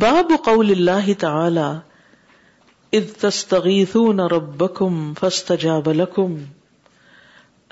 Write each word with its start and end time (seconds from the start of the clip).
باب 0.00 0.30
قول 0.44 0.70
اللہ 0.70 1.08
تعالی 1.18 1.60
اذ 2.96 3.12
تستغیثون 3.20 4.18
ربکم 4.32 5.12
فاستجاب 5.18 5.88
لکم 5.94 6.34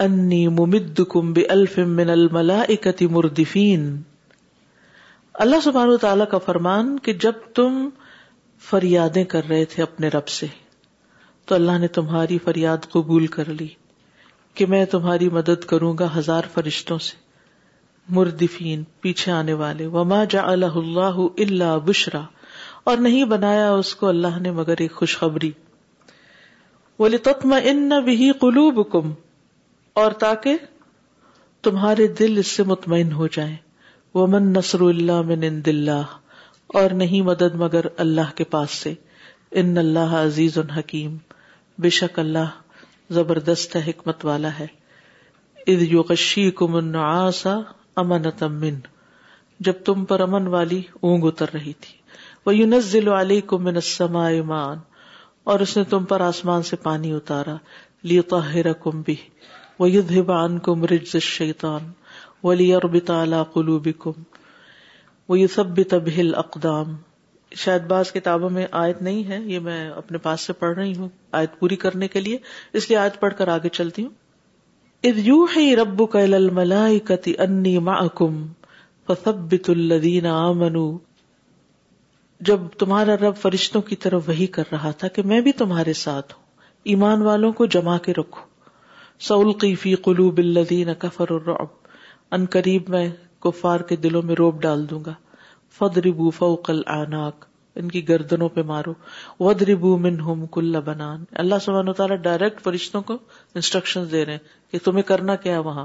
انی 0.05 0.47
ممدکم 0.61 1.33
بالف 1.39 1.79
من 1.99 2.11
الملائکت 2.11 3.03
مردفین 3.17 3.85
اللہ 5.47 5.61
سبحانہ 5.65 5.91
وتعالی 5.91 6.25
کا 6.31 6.39
فرمان 6.47 6.99
کہ 7.05 7.13
جب 7.27 7.43
تم 7.55 7.89
فریادیں 8.71 9.23
کر 9.35 9.49
رہے 9.49 9.65
تھے 9.75 9.83
اپنے 9.83 10.09
رب 10.17 10.29
سے 10.39 10.47
تو 11.47 11.55
اللہ 11.55 11.79
نے 11.81 11.89
تمہاری 11.99 12.39
فریاد 12.45 12.89
قبول 12.93 13.27
کر 13.37 13.49
لی 13.61 13.69
کہ 14.55 14.67
میں 14.75 14.85
تمہاری 14.97 15.29
مدد 15.41 15.65
کروں 15.75 15.95
گا 16.01 16.09
ہزار 16.17 16.55
فرشتوں 16.55 16.99
سے 17.09 17.25
مردفین 18.15 18.83
پیچھے 19.01 19.31
آنے 19.33 19.53
والے 19.61 19.87
وما 19.95 20.23
جا 20.31 20.41
اللہ 20.51 20.77
اللہ 20.81 21.19
اللہ 21.47 21.79
بشرا 21.85 22.21
اور 22.91 22.97
نہیں 23.07 23.25
بنایا 23.31 23.71
اس 23.73 23.95
کو 24.03 24.09
اللہ 24.09 24.39
نے 24.41 24.51
مگر 24.59 24.81
ایک 24.81 24.93
خوشخبری 24.97 25.51
بولے 26.99 27.17
ان 27.71 27.91
بھی 28.05 28.31
قلوب 28.41 28.79
کم 28.93 29.11
اور 30.03 30.13
تاکہ 30.23 30.57
تمہارے 31.63 32.07
دل 32.19 32.39
اس 32.39 32.47
سے 32.57 32.63
مطمئن 32.67 33.13
ہو 33.13 33.27
جائیں 33.37 33.57
ومن 34.15 34.53
نسر 34.57 34.81
اللہ 34.89 35.23
من 35.29 35.45
اللہ 35.75 36.15
اور 36.81 36.91
نہیں 37.01 37.23
مدد 37.27 37.55
مگر 37.65 37.87
اللہ 38.05 38.33
کے 38.37 38.45
پاس 38.55 38.71
سے 38.85 38.95
ان 39.61 39.77
اللہ 39.79 40.15
عزیز 40.23 40.59
الحکیم 40.59 41.17
بے 41.83 41.91
شک 41.99 42.19
اللہ 42.19 42.55
زبردست 43.15 43.77
حکمت 43.87 44.25
والا 44.25 44.49
ہے 44.59 44.67
امن 48.01 48.23
تمن 48.39 48.79
جب 49.67 49.73
تم 49.85 50.05
پر 50.09 50.21
امن 50.21 50.47
والی 50.55 50.81
اونگ 51.09 51.25
اتر 51.27 51.53
رہی 51.55 51.73
تھی 51.81 51.95
وہ 52.47 52.55
یونس 52.55 52.85
ضلع 52.91 53.21
کو 53.53 53.59
منسما 53.69 54.27
ایمان 54.39 54.79
اور 55.53 55.61
اس 55.67 55.77
نے 55.77 55.85
تم 55.91 56.05
پر 56.13 56.21
آسمان 56.21 56.63
سے 56.71 56.77
پانی 56.83 57.13
اتارا 57.17 57.55
لیتا 58.11 58.73
کمبی 58.83 59.15
بان 60.27 60.59
کم 60.69 60.85
رج 60.93 61.17
شیتان 61.31 61.91
و 62.43 62.53
لیا 62.61 63.43
کلو 63.55 63.79
بکم 63.85 64.23
وہ 65.29 65.37
سب 65.55 65.67
بھی 65.79 65.85
تبہل 65.95 66.35
اقدام 66.45 66.95
شاید 67.65 67.83
بعض 67.95 68.13
کتابوں 68.13 68.51
میں 68.59 68.67
آیت 68.85 69.03
نہیں 69.09 69.25
ہے 69.31 69.39
یہ 69.53 69.61
میں 69.69 69.81
اپنے 70.05 70.19
پاس 70.29 70.41
سے 70.47 70.53
پڑھ 70.63 70.75
رہی 70.79 70.97
ہوں 70.97 71.09
آیت 71.41 71.59
پوری 71.59 71.77
کرنے 71.87 72.09
کے 72.09 72.21
لیے 72.21 72.39
اس 72.81 72.89
لیے 72.89 72.99
آیت 72.99 73.21
پڑھ 73.21 73.35
کر 73.39 73.49
آگے 73.57 73.69
چلتی 73.81 74.05
ہوں 74.05 74.11
رب 75.05 75.99
فرشتوں 83.43 83.83
کی 83.83 83.97
طرف 83.97 84.29
وہی 84.29 84.47
کر 84.47 84.63
رہا 84.73 84.91
تھا 84.99 85.09
کہ 85.09 85.23
میں 85.33 85.41
بھی 85.41 85.53
تمہارے 85.63 85.93
ساتھ 86.03 86.33
ہوں 86.35 86.43
ایمان 86.95 87.23
والوں 87.23 87.53
کو 87.61 87.67
جما 87.77 87.97
کے 88.07 88.13
رکھو 88.19 88.47
فی 89.35 89.53
قیفی 89.61 89.95
الذین 90.37 90.95
کفر 90.99 91.33
ان 92.31 92.47
قریب 92.57 92.89
میں 92.95 93.09
کفار 93.45 93.81
کے 93.89 93.97
دلوں 94.07 94.23
میں 94.31 94.35
روب 94.39 94.61
ڈال 94.63 94.89
دوں 94.91 95.01
گا 95.07 95.13
فد 95.79 95.99
فوق 96.39 96.63
کل 96.67 96.81
آناک 96.97 97.45
ان 97.81 97.89
کی 97.97 98.07
گردنوں 98.09 98.49
پہ 98.55 98.63
مارو 98.69 99.97
من 100.03 100.21
ہوم 100.27 100.47
کل 100.57 100.81
بنان 100.85 101.25
اللہ 101.43 101.59
سب 101.65 101.93
تعالیٰ 101.97 102.17
ڈائریکٹ 102.23 102.61
فرشتوں 102.65 103.01
کو 103.11 103.17
انسٹرکشن 103.61 104.05
دے 104.13 104.25
رہے 104.27 104.39
کہ 104.71 104.79
تمہیں 104.85 105.03
کرنا 105.13 105.35
کیا 105.47 105.59
وہاں 105.69 105.85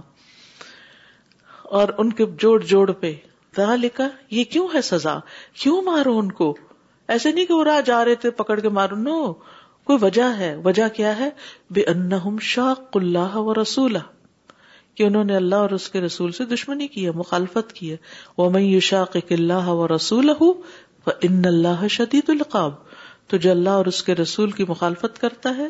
اور 1.80 1.90
ان 2.04 2.14
کے 2.20 2.26
جوڑ 2.44 2.60
جوڑ 2.74 2.92
پہ 3.04 3.14
لکھا 3.82 4.08
یہ 4.36 4.44
کیوں 4.52 4.68
ہے 4.74 4.82
سزا 4.90 5.18
کیوں 5.62 5.82
مارو 5.86 6.18
ان 6.18 6.32
کو 6.42 6.56
ایسے 7.16 7.32
نہیں 7.32 7.46
کہ 7.46 7.54
وہ 7.54 7.64
راہ 7.64 7.82
جا 7.86 8.04
رہے 8.06 8.16
تھے 8.26 8.30
پکڑ 8.42 8.60
کے 8.60 8.70
مارو 8.78 8.96
نو 8.96 9.18
کوئی 9.90 9.98
وجہ 10.02 10.28
ہے 10.38 10.56
وجہ 10.66 10.88
کیا 10.96 11.18
ہے 11.20 11.30
بے 11.78 11.84
ان 11.94 12.38
شاخ 12.52 12.98
اللہ 13.02 13.36
و 13.38 13.54
رسول 13.62 13.98
کہ 14.96 15.04
انہوں 15.04 15.24
نے 15.24 15.36
اللہ 15.36 15.66
اور 15.66 15.70
اس 15.80 15.90
کے 15.90 16.02
رسول 16.02 16.32
سے 16.38 16.46
دشمنی 16.46 16.88
کی 16.96 17.04
ہے 17.06 17.12
مخالفت 17.20 17.72
کی 17.74 17.92
ہے 17.92 17.98
وہ 18.38 18.50
میں 18.52 18.62
یو 18.62 18.80
شاخ 18.90 19.16
و 19.68 19.88
رسول 19.96 20.30
ہوں 20.42 20.54
ان 21.10 21.42
اللہ 21.46 21.88
شدید 21.90 22.30
القاب 22.30 22.74
تو 23.30 23.38
جو 23.44 23.52
اللہ 23.52 23.78
اور 23.80 23.86
اس 23.92 24.02
کے 24.04 24.16
رسول 24.16 24.52
کی 24.58 24.64
مخالفت 24.68 25.20
کرتا 25.22 25.56
ہے 25.58 25.68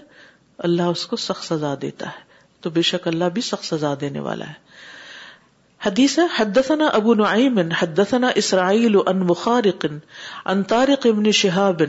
اللہ 0.70 0.90
اس 0.96 1.06
کو 1.12 1.16
سخت 1.26 1.44
سزا 1.46 1.74
دیتا 1.82 2.08
ہے 2.16 2.30
تو 2.62 2.70
بے 2.78 2.82
شک 2.88 3.08
اللہ 3.08 3.30
بھی 3.34 3.42
سخت 3.52 3.66
سزا 3.66 3.94
دینے 4.02 4.20
والا 4.26 4.48
ہے 4.48 4.70
حدیث 5.86 6.18
حدثنا 6.38 6.88
ابو 7.00 7.14
نعیم 7.22 7.60
حدثنا 7.82 8.30
اسرائیل 8.44 8.98
ان 9.06 9.20
مخارق 9.28 9.86
ان 9.92 10.62
طارق 10.74 11.08
ابن 11.14 11.32
شہاب 11.42 11.82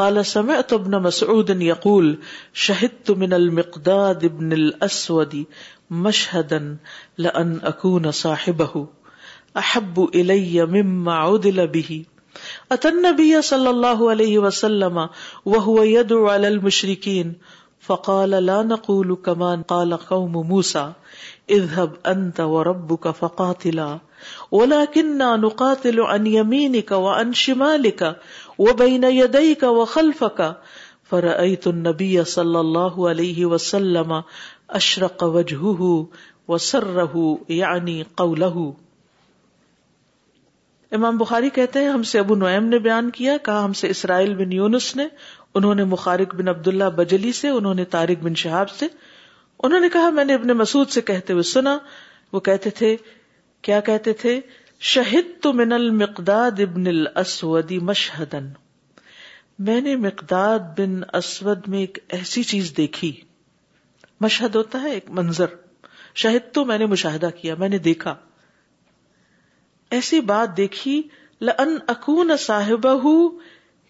قال 0.00 0.24
سمعت 0.32 0.72
ابن 0.72 0.98
مسعود 1.02 1.50
یقول 1.70 2.14
شہدت 2.66 3.10
من 3.22 3.32
المقداد 3.42 4.24
ابن 4.32 4.52
الاسود 4.62 5.34
مشہدا 6.06 6.58
لان 7.24 7.56
اکون 7.72 8.10
صاحبہ 8.26 8.84
احب 9.64 10.00
الی 10.12 10.60
مما 10.76 11.22
عدل 11.24 11.66
به 11.78 12.02
اتن 12.74 12.96
نبی 13.02 13.28
صلی 13.48 13.66
اللہ 13.68 14.00
علیہ 14.14 14.38
وسلم 14.46 14.98
وهو 15.04 15.76
يدعو 15.90 16.24
على 16.32 16.48
المشركين 16.48 17.30
فقال 17.88 18.34
لا 18.48 18.56
نقول 18.72 19.14
كما 19.28 19.48
قال 19.72 19.94
قوم 20.10 20.34
موسى 20.36 20.84
اذهب 21.56 21.94
انت 22.14 22.40
وربك 22.56 23.14
فقاتلا 23.20 23.86
ولكننا 24.24 25.30
نقاتل 25.46 26.02
عن 26.08 26.26
يمينك 26.34 27.00
وعن 27.06 27.32
شمالك 27.42 28.60
وبين 28.66 29.04
يديك 29.12 29.62
وخلفك 29.78 30.66
فرأيت 31.12 31.66
النبي 31.72 32.14
صلى 32.34 32.60
الله 32.60 33.08
عليه 33.12 33.46
وسلم 33.54 34.14
اشرق 34.82 35.24
وجهه 35.38 36.52
وسره 36.54 37.24
يعني 37.62 37.96
قوله 38.24 38.66
امام 40.96 41.16
بخاری 41.18 41.48
کہتے 41.54 41.80
ہیں 41.82 41.88
ہم 41.88 42.02
سے 42.10 42.18
ابو 42.18 42.34
نعیم 42.34 42.66
نے 42.68 42.78
بیان 42.86 43.08
کیا 43.16 43.36
کہا 43.44 43.64
ہم 43.64 43.72
سے 43.80 43.88
اسرائیل 43.90 44.34
بن 44.34 44.52
یونس 44.52 44.94
نے 44.96 45.04
انہوں 45.58 45.74
نے 45.74 45.84
مخارق 45.94 46.34
بن 46.34 46.48
عبداللہ 46.48 46.84
بجلی 46.96 47.32
سے 47.40 47.48
انہوں 47.56 47.74
نے 47.80 47.84
بن 48.22 48.34
شہاب 48.42 48.70
سے 48.70 48.86
انہوں 49.66 49.80
نے 49.80 49.88
کہا 49.92 50.08
میں 50.18 50.24
نے 50.24 50.34
ابن 50.34 50.48
مسعود 50.58 50.90
سے 50.90 51.00
کہتے 51.10 51.32
ہوئے 51.32 51.42
سنا 51.52 51.76
وہ 52.32 52.40
کہتے 52.48 52.70
تھے 52.80 52.94
کیا 53.68 53.80
کہتے 53.88 54.12
تھے 54.22 54.40
شہد 54.92 55.30
تو 55.42 55.52
من 55.60 55.72
المقداد 55.72 56.60
ابن 56.66 56.84
مشہدن 57.86 58.48
میں 59.68 59.80
نے 59.80 59.96
مقداد 60.06 60.78
بن 60.78 61.00
اسود 61.18 61.68
میں 61.68 61.78
ایک 61.78 61.98
ایسی 62.18 62.42
چیز 62.54 62.72
دیکھی 62.76 63.12
مشہد 64.20 64.54
ہوتا 64.56 64.82
ہے 64.82 64.90
ایک 64.94 65.10
منظر 65.20 65.54
شہد 66.22 66.52
تو 66.54 66.64
میں 66.64 66.78
نے 66.78 66.86
مشاہدہ 66.96 67.28
کیا 67.40 67.54
میں 67.58 67.68
نے 67.68 67.78
دیکھا 67.90 68.14
ایسی 69.96 70.20
بات 70.30 70.56
دیکھی 70.56 71.00
لن 71.48 71.76
اکون 71.88 72.36
صاحب 72.46 72.86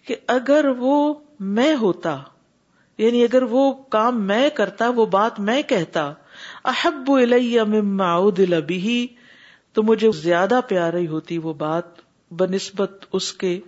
کہ 0.07 0.15
اگر 0.37 0.65
وہ 0.77 0.95
میں 1.57 1.73
ہوتا 1.81 2.17
یعنی 2.97 3.23
اگر 3.23 3.43
وہ 3.49 3.71
کام 3.95 4.25
میں 4.27 4.49
کرتا 4.55 4.89
وہ 4.95 5.05
بات 5.17 5.39
میں 5.49 5.61
کہتا 5.69 6.11
احب 6.71 7.09
تو 9.73 9.83
مجھے 9.83 10.09
زیادہ 10.21 10.59
پیاری 10.67 11.05
ہوتی 11.07 11.37
وہ 11.37 11.53
بات 11.57 11.99
بنسبت 12.39 13.05
اس 13.19 13.31
کے 13.43 13.59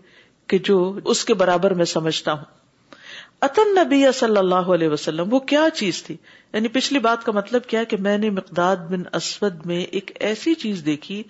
کہ 0.50 0.58
جو 0.70 0.78
اس 1.14 1.24
کے 1.26 1.34
برابر 1.44 1.74
میں 1.82 1.86
سمجھتا 1.96 2.34
ہوں 2.34 2.60
اتن 3.48 3.74
نبی 3.80 4.04
صلی 4.20 4.38
اللہ 4.38 4.70
علیہ 4.76 4.90
وسلم 4.90 5.34
وہ 5.34 5.40
کیا 5.52 5.66
چیز 5.76 6.04
تھی 6.04 6.16
یعنی 6.54 6.68
پچھلی 6.78 7.00
بات 7.08 7.24
کا 7.26 7.32
مطلب 7.36 7.66
کیا 7.68 7.84
کہ 7.94 7.98
میں 8.08 8.18
نے 8.18 8.30
مقداد 8.42 8.90
بن 8.90 9.02
اسود 9.22 9.66
میں 9.66 9.80
ایک 9.90 10.12
ایسی 10.30 10.54
چیز 10.66 10.82
دیکھی 10.86 11.22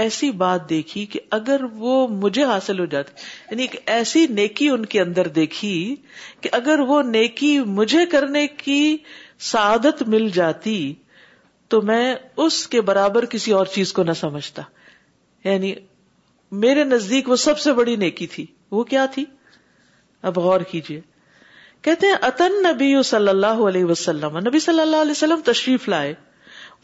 ایسی 0.00 0.30
بات 0.40 0.68
دیکھی 0.70 1.04
کہ 1.12 1.20
اگر 1.36 1.60
وہ 1.82 1.92
مجھے 2.22 2.44
حاصل 2.48 2.78
ہو 2.80 2.84
جاتی 2.94 3.12
یعنی 3.50 3.62
ایک 3.62 3.74
ایسی 3.90 4.26
نیکی 4.38 4.68
ان 4.70 4.84
کے 4.94 5.00
اندر 5.00 5.26
دیکھی 5.38 5.70
کہ 6.40 6.48
اگر 6.58 6.80
وہ 6.90 7.00
نیکی 7.16 7.52
مجھے 7.78 8.04
کرنے 8.16 8.46
کی 8.64 8.80
سعادت 9.50 10.02
مل 10.14 10.28
جاتی 10.34 10.76
تو 11.74 11.80
میں 11.92 12.04
اس 12.46 12.56
کے 12.74 12.80
برابر 12.90 13.24
کسی 13.36 13.52
اور 13.60 13.66
چیز 13.76 13.92
کو 13.92 14.02
نہ 14.10 14.12
سمجھتا 14.20 14.62
یعنی 15.48 15.72
میرے 16.66 16.84
نزدیک 16.92 17.28
وہ 17.28 17.36
سب 17.46 17.58
سے 17.64 17.72
بڑی 17.80 17.96
نیکی 18.04 18.26
تھی 18.34 18.46
وہ 18.78 18.84
کیا 18.92 19.06
تھی 19.14 19.24
اب 20.30 20.38
غور 20.48 20.60
کیجیے 20.74 21.00
کہتے 21.88 22.06
ہیں 22.06 22.14
اتن 22.30 22.62
نبی 22.68 22.92
صلی 23.14 23.28
اللہ 23.36 23.64
علیہ 23.72 23.84
وسلم 23.94 24.38
نبی 24.46 24.58
صلی 24.68 24.80
اللہ 24.86 25.02
علیہ 25.08 25.18
وسلم 25.20 25.40
تشریف 25.50 25.88
لائے 25.88 26.14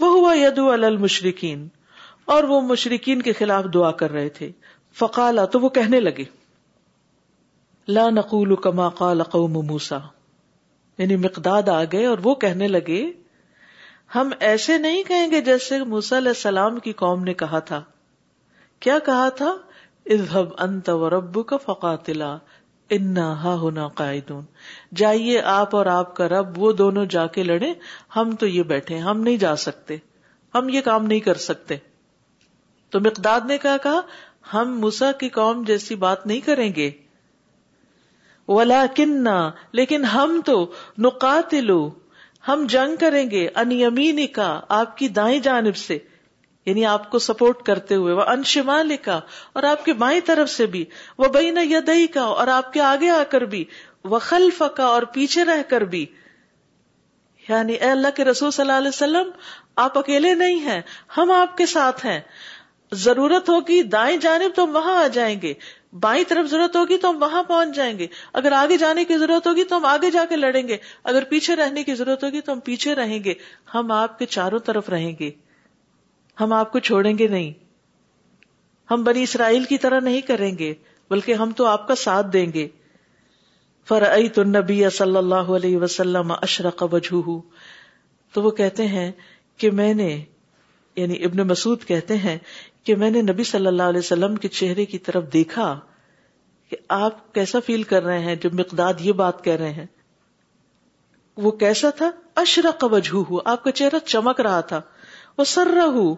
وہ 0.01 0.11
ہوا 0.17 0.35
یدو 0.39 0.69
المشرقین 0.79 1.69
اور 2.35 2.45
وہ 2.51 2.61
مشرقین 2.61 3.23
کے 3.23 3.33
خلاف 3.39 3.65
دعا 3.75 3.91
کر 4.03 4.11
رہے 4.13 4.29
تھے 4.39 4.51
فقالا 4.99 5.45
تو 5.55 5.61
وہ 5.61 5.69
کہنے 5.79 6.01
لگے 6.01 6.25
لا 7.95 8.09
نقول 8.11 8.55
کما 8.65 8.89
قوم 9.33 9.53
موسا 9.67 9.99
یعنی 10.99 11.17
مقداد 11.17 11.69
آ 11.69 11.83
گئے 11.93 12.05
اور 12.07 12.19
وہ 12.23 12.35
کہنے 12.45 12.69
لگے 12.69 13.05
ہم 14.15 14.31
ایسے 14.51 14.77
نہیں 14.79 15.03
کہیں 15.09 15.31
گے 15.31 15.41
جیسے 15.41 15.83
موسا 15.93 16.17
علیہ 16.19 16.29
السلام 16.37 16.79
کی 16.87 16.93
قوم 17.03 17.25
نے 17.25 17.35
کہا 17.43 17.59
تھا 17.71 17.83
کیا 18.87 18.99
کہا 19.07 19.29
تھا 19.37 19.53
اذهب 20.07 20.61
انت 20.65 20.89
و 20.89 21.09
فقاتلا 21.09 21.43
کا 21.49 21.57
فقاتلا 21.65 22.37
اناحا 22.97 23.55
ہونا 23.61 23.87
قائدون 24.01 24.43
جائیے 25.03 25.41
آپ 25.53 25.77
اور 25.77 25.87
آپ 25.97 26.15
کا 26.17 26.29
رب 26.29 26.59
وہ 26.63 26.73
دونوں 26.83 27.05
جا 27.17 27.27
کے 27.37 27.43
لڑے 27.43 27.73
ہم 28.17 28.35
تو 28.43 28.47
یہ 28.47 28.63
بیٹھے 28.73 28.99
ہم 29.09 29.21
نہیں 29.21 29.37
جا 29.47 29.55
سکتے 29.67 29.97
ہم 30.55 30.69
یہ 30.69 30.81
کام 30.91 31.07
نہیں 31.07 31.21
کر 31.29 31.37
سکتے 31.49 31.77
تو 32.93 33.01
مقداد 33.01 33.47
نے 33.49 33.57
کہا 33.59 33.77
کہا 33.83 34.01
ہم 34.53 34.79
موسا 34.81 35.11
کی 35.21 35.29
قوم 35.37 35.63
جیسی 35.67 35.95
بات 36.05 36.27
نہیں 36.27 36.41
کریں 36.47 36.69
گے 36.77 36.91
ولا 38.49 38.85
کنہ 38.95 39.37
لیکن 39.79 40.05
ہم 40.15 40.41
تو 40.47 40.55
نقاتلو 41.07 41.79
ہم 42.49 42.65
جنگ 42.71 42.97
کریں 43.01 43.25
گے 43.31 43.47
ان 43.61 43.73
یمین 43.73 44.27
کا 44.39 44.49
آپ 44.81 44.97
کی 44.97 45.09
دائیں 45.19 45.39
جانب 45.43 45.77
سے 45.83 45.99
یعنی 46.67 46.85
آپ 46.87 47.09
کو 47.11 47.19
سپورٹ 47.29 47.63
کرتے 47.67 47.95
ہوئے 48.03 48.13
وہ 48.15 48.23
انشمال 48.33 48.95
کا 49.03 49.19
اور 49.53 49.63
آپ 49.71 49.85
کے 49.85 49.93
بائیں 50.03 50.21
طرف 50.27 50.51
سے 50.51 50.67
بھی 50.75 50.85
وہ 51.19 51.29
بین 51.37 51.59
یدئی 51.71 52.07
کا 52.17 52.25
اور 52.41 52.49
آپ 52.59 52.73
کے 52.73 52.81
آگے 52.93 53.11
آ 53.11 53.23
کر 53.31 53.45
بھی 53.55 53.65
وہ 54.13 54.19
خلف 54.29 54.63
کا 54.77 54.85
اور 54.97 55.03
پیچھے 55.17 55.45
رہ 55.45 55.63
کر 55.71 55.81
بھی 55.95 56.05
یعنی 57.49 57.75
اے 57.75 57.91
اللہ 57.91 58.15
کے 58.17 58.25
رسول 58.25 58.51
صلی 58.51 58.63
اللہ 58.63 58.79
علیہ 58.83 58.95
وسلم 58.95 59.31
آپ 59.87 59.99
اکیلے 59.99 60.35
نہیں 60.45 60.59
ہیں 60.69 60.81
ہم 61.17 61.31
آپ 61.39 61.57
کے 61.57 61.67
ساتھ 61.75 62.05
ہیں 62.07 62.21
ضرورت 63.05 63.49
ہوگی 63.49 63.83
دائیں 63.93 64.17
جانب 64.21 64.55
تو 64.57 64.67
وہاں 64.73 64.97
آ 65.03 65.07
جائیں 65.13 65.37
گے 65.43 65.53
بائیں 66.01 66.23
طرف 66.29 66.49
ضرورت 66.51 66.77
ہوگی 66.77 66.97
تو 66.99 67.11
ہم 67.11 67.23
وہاں 67.23 67.43
پہنچ 67.49 67.75
جائیں 67.77 67.99
گے 67.99 68.07
اگر 68.41 68.53
آگے 68.53 68.77
جانے 68.79 69.05
کی 69.05 69.17
ضرورت 69.19 69.47
ہوگی 69.47 69.65
تو 69.69 69.77
ہم 69.77 69.85
آگے 69.85 70.11
جا 70.11 70.25
کے 70.29 70.37
لڑیں 70.37 70.67
گے 70.69 70.77
اگر 71.13 71.25
پیچھے 71.31 71.57
رہنے 71.57 71.85
کی 71.85 71.95
ضرورت 71.95 72.25
ہوگی 72.25 72.41
تو 72.41 72.53
ہم 72.53 72.61
پیچھے 72.65 72.95
رہیں 72.95 73.23
گے 73.25 73.35
ہم 73.75 73.91
آپ 73.93 74.19
کے 74.19 74.27
چاروں 74.37 74.59
طرف 74.67 74.89
رہیں 74.91 75.13
گے 75.21 75.31
ہم 76.41 76.53
آپ 76.53 76.73
کو 76.73 76.79
چھوڑیں 76.89 77.17
گے 77.19 77.29
نہیں 77.29 77.53
ہم 78.91 79.05
بنی 79.05 79.23
اسرائیل 79.23 79.65
کی 79.65 79.79
طرح 79.79 80.01
نہیں 80.05 80.21
کریں 80.27 80.51
گے 80.59 80.73
بلکہ 81.11 81.35
ہم 81.43 81.53
تو 81.57 81.67
آپ 81.67 81.87
کا 81.89 81.95
ساتھ 82.05 82.27
دیں 82.33 82.47
گے 82.55 82.67
تو 84.35 84.41
النبی 84.41 84.83
صلی 84.97 85.17
اللہ 85.17 85.49
علیہ 85.57 85.77
وسلم 85.79 86.33
اشرق 86.43 86.83
وجہ 86.93 87.39
تو 88.35 88.43
وہ 88.43 88.51
کہتے 88.59 88.87
ہیں 88.89 89.11
کہ 89.59 89.71
میں 89.81 89.93
نے 89.95 90.11
یعنی 90.97 91.25
ابن 91.25 91.47
مسعود 91.49 91.85
کہتے 91.87 92.17
ہیں 92.19 92.37
کہ 92.85 92.95
میں 93.01 93.11
نے 93.11 93.21
نبی 93.23 93.45
صلی 93.49 93.67
اللہ 93.67 93.91
علیہ 93.93 93.99
وسلم 94.05 94.35
کے 94.45 94.49
چہرے 94.59 94.85
کی 94.93 94.99
طرف 95.09 95.33
دیکھا 95.33 95.67
کہ 96.71 96.77
آپ 96.97 97.33
کیسا 97.35 97.59
فیل 97.67 97.83
کر 97.93 98.03
رہے 98.03 98.19
ہیں 98.25 98.35
جو 98.43 98.51
مقداد 98.59 99.01
یہ 99.01 99.13
بات 99.23 99.43
کہہ 99.45 99.57
رہے 99.61 99.73
ہیں 99.73 99.87
وہ 101.45 101.51
کیسا 101.61 101.91
تھا 101.97 102.11
اشرق 102.41 102.85
وجہ 102.93 103.17
ہو 103.31 103.39
آپ 103.51 103.63
کا 103.65 103.71
چہرہ 103.81 103.99
چمک 104.07 104.41
رہا 104.47 104.61
تھا 104.73 104.81
وہ 105.39 105.45
سر 105.53 105.77
ہو 105.95 106.15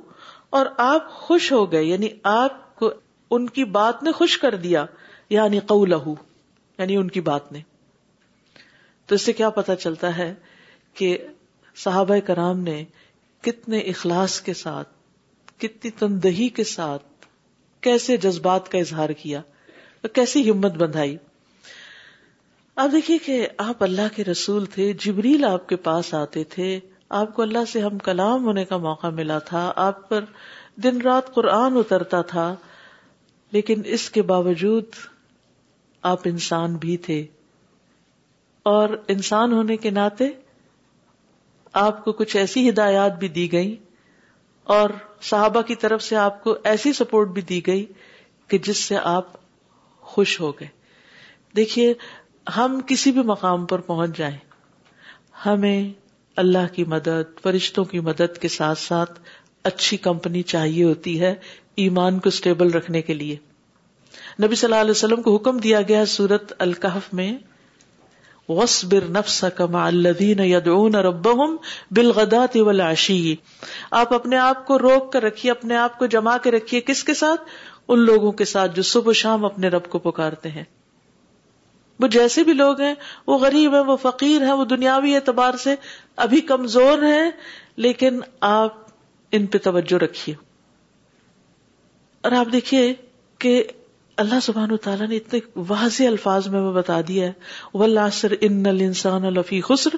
اور 0.58 0.66
آپ 0.86 1.08
خوش 1.20 1.50
ہو 1.52 1.70
گئے 1.72 1.82
یعنی 1.84 2.08
آپ 2.32 2.74
کو 2.76 2.90
ان 3.36 3.48
کی 3.58 3.64
بات 3.78 4.02
نے 4.02 4.12
خوش 4.12 4.38
کر 4.38 4.54
دیا 4.64 4.84
یعنی 5.30 5.60
قولہ 5.68 5.94
یعنی 6.78 6.96
ان 6.96 7.08
کی 7.16 7.20
بات 7.28 7.52
نے 7.52 7.60
تو 9.06 9.14
اس 9.14 9.22
سے 9.26 9.32
کیا 9.40 9.50
پتا 9.60 9.76
چلتا 9.76 10.16
ہے 10.16 10.32
کہ 10.98 11.16
صحابہ 11.84 12.16
کرام 12.26 12.60
نے 12.64 12.82
کتنے 13.44 13.78
اخلاص 13.92 14.40
کے 14.40 14.54
ساتھ 14.54 14.88
کتنی 15.62 15.90
تندہی 15.98 16.48
کے 16.58 16.64
ساتھ 16.70 17.04
کیسے 17.84 18.16
جذبات 18.16 18.68
کا 18.72 18.78
اظہار 18.78 19.08
کیا 19.22 19.38
اور 20.02 20.08
کیسی 20.14 20.48
ہمت 20.50 20.76
بندھائی 20.82 21.16
آپ 22.84 22.90
دیکھیے 22.92 23.18
کہ 23.24 23.46
آپ 23.68 23.82
اللہ 23.82 24.14
کے 24.16 24.24
رسول 24.24 24.64
تھے 24.74 24.92
جبریل 25.04 25.44
آپ 25.48 25.68
کے 25.68 25.76
پاس 25.88 26.12
آتے 26.14 26.44
تھے 26.54 26.78
آپ 27.18 27.34
کو 27.34 27.42
اللہ 27.42 27.64
سے 27.72 27.80
ہم 27.80 27.98
کلام 28.04 28.44
ہونے 28.46 28.64
کا 28.64 28.76
موقع 28.86 29.06
ملا 29.16 29.38
تھا 29.50 29.70
آپ 29.86 30.08
پر 30.08 30.24
دن 30.82 31.00
رات 31.02 31.32
قرآن 31.34 31.76
اترتا 31.78 32.20
تھا 32.30 32.54
لیکن 33.52 33.82
اس 33.96 34.08
کے 34.10 34.22
باوجود 34.30 34.84
آپ 36.12 36.20
انسان 36.28 36.74
بھی 36.80 36.96
تھے 37.06 37.24
اور 38.72 38.96
انسان 39.14 39.52
ہونے 39.52 39.76
کے 39.76 39.90
ناطے 39.90 40.28
آپ 41.86 42.04
کو 42.04 42.12
کچھ 42.22 42.36
ایسی 42.36 42.68
ہدایات 42.68 43.18
بھی 43.18 43.28
دی 43.36 43.50
گئی 43.52 43.74
اور 44.74 44.90
صحابہ 45.30 45.60
کی 45.68 45.74
طرف 45.82 46.02
سے 46.02 46.16
آپ 46.22 46.42
کو 46.44 46.56
ایسی 46.70 46.92
سپورٹ 46.92 47.28
بھی 47.36 47.42
دی 47.50 47.60
گئی 47.66 47.84
کہ 48.48 48.58
جس 48.66 48.82
سے 48.84 48.96
آپ 49.16 49.30
خوش 50.14 50.38
ہو 50.40 50.50
گئے 50.58 50.66
دیکھیے 51.56 51.92
ہم 52.56 52.78
کسی 52.86 53.12
بھی 53.18 53.22
مقام 53.32 53.64
پر 53.66 53.80
پہنچ 53.90 54.16
جائیں 54.16 54.36
ہمیں 55.46 55.90
اللہ 56.42 56.66
کی 56.74 56.84
مدد 56.96 57.40
فرشتوں 57.42 57.84
کی 57.94 58.00
مدد 58.08 58.38
کے 58.42 58.48
ساتھ 58.58 58.78
ساتھ 58.78 59.18
اچھی 59.70 59.96
کمپنی 60.06 60.42
چاہیے 60.52 60.84
ہوتی 60.84 61.20
ہے 61.20 61.34
ایمان 61.84 62.18
کو 62.24 62.28
اسٹیبل 62.34 62.70
رکھنے 62.72 63.02
کے 63.10 63.14
لیے 63.14 63.36
نبی 64.42 64.54
صلی 64.54 64.68
اللہ 64.72 64.80
علیہ 64.80 64.96
وسلم 64.98 65.22
کو 65.22 65.34
حکم 65.36 65.56
دیا 65.68 65.80
گیا 65.92 66.04
سورت 66.16 66.52
الکحف 66.66 67.12
میں 67.20 67.32
نفس 68.50 69.44
کما 69.56 69.84
الدین 69.86 70.40
آپ 73.90 74.12
اپنے 74.14 74.36
آپ 74.38 74.64
کو 74.66 74.78
روک 74.78 75.12
کر 75.12 75.22
رکھیے 75.22 75.50
اپنے 75.52 75.76
آپ 75.76 75.98
کو 75.98 76.06
جما 76.14 76.36
کے 76.42 76.50
رکھیے 76.50 76.80
کس 76.86 77.02
کے 77.04 77.14
ساتھ 77.20 77.48
ان 77.92 78.00
لوگوں 78.04 78.32
کے 78.40 78.44
ساتھ 78.50 78.74
جو 78.76 78.82
صبح 78.90 79.12
شام 79.22 79.44
اپنے 79.44 79.68
رب 79.74 79.88
کو 79.90 79.98
پکارتے 80.10 80.50
ہیں 80.50 80.64
وہ 82.00 82.06
جیسے 82.18 82.42
بھی 82.44 82.52
لوگ 82.52 82.80
ہیں 82.80 82.94
وہ 83.26 83.38
غریب 83.38 83.74
ہیں 83.74 83.82
وہ 83.88 83.96
فقیر 84.02 84.42
ہیں 84.46 84.52
وہ 84.58 84.64
دنیاوی 84.76 85.14
اعتبار 85.16 85.56
سے 85.62 85.74
ابھی 86.24 86.40
کمزور 86.52 87.02
ہیں 87.02 87.30
لیکن 87.86 88.20
آپ 88.50 88.82
ان 89.36 89.46
پہ 89.52 89.58
توجہ 89.62 90.02
رکھیے 90.02 90.34
اور 92.26 92.32
آپ 92.40 92.52
دیکھیے 92.52 92.92
کہ 93.38 93.62
اللہ 94.22 94.40
سبحان 94.42 94.70
و 94.72 94.76
تعالیٰ 94.82 95.06
نے 95.08 95.16
اتنے 95.16 95.38
واضح 95.68 96.04
الفاظ 96.06 96.46
میں 96.48 96.60
بتا 96.72 97.00
دیا 97.06 97.26
ہے 97.26 97.78
ولاسر 97.78 98.34
ان 98.40 98.62
خسر 99.68 99.94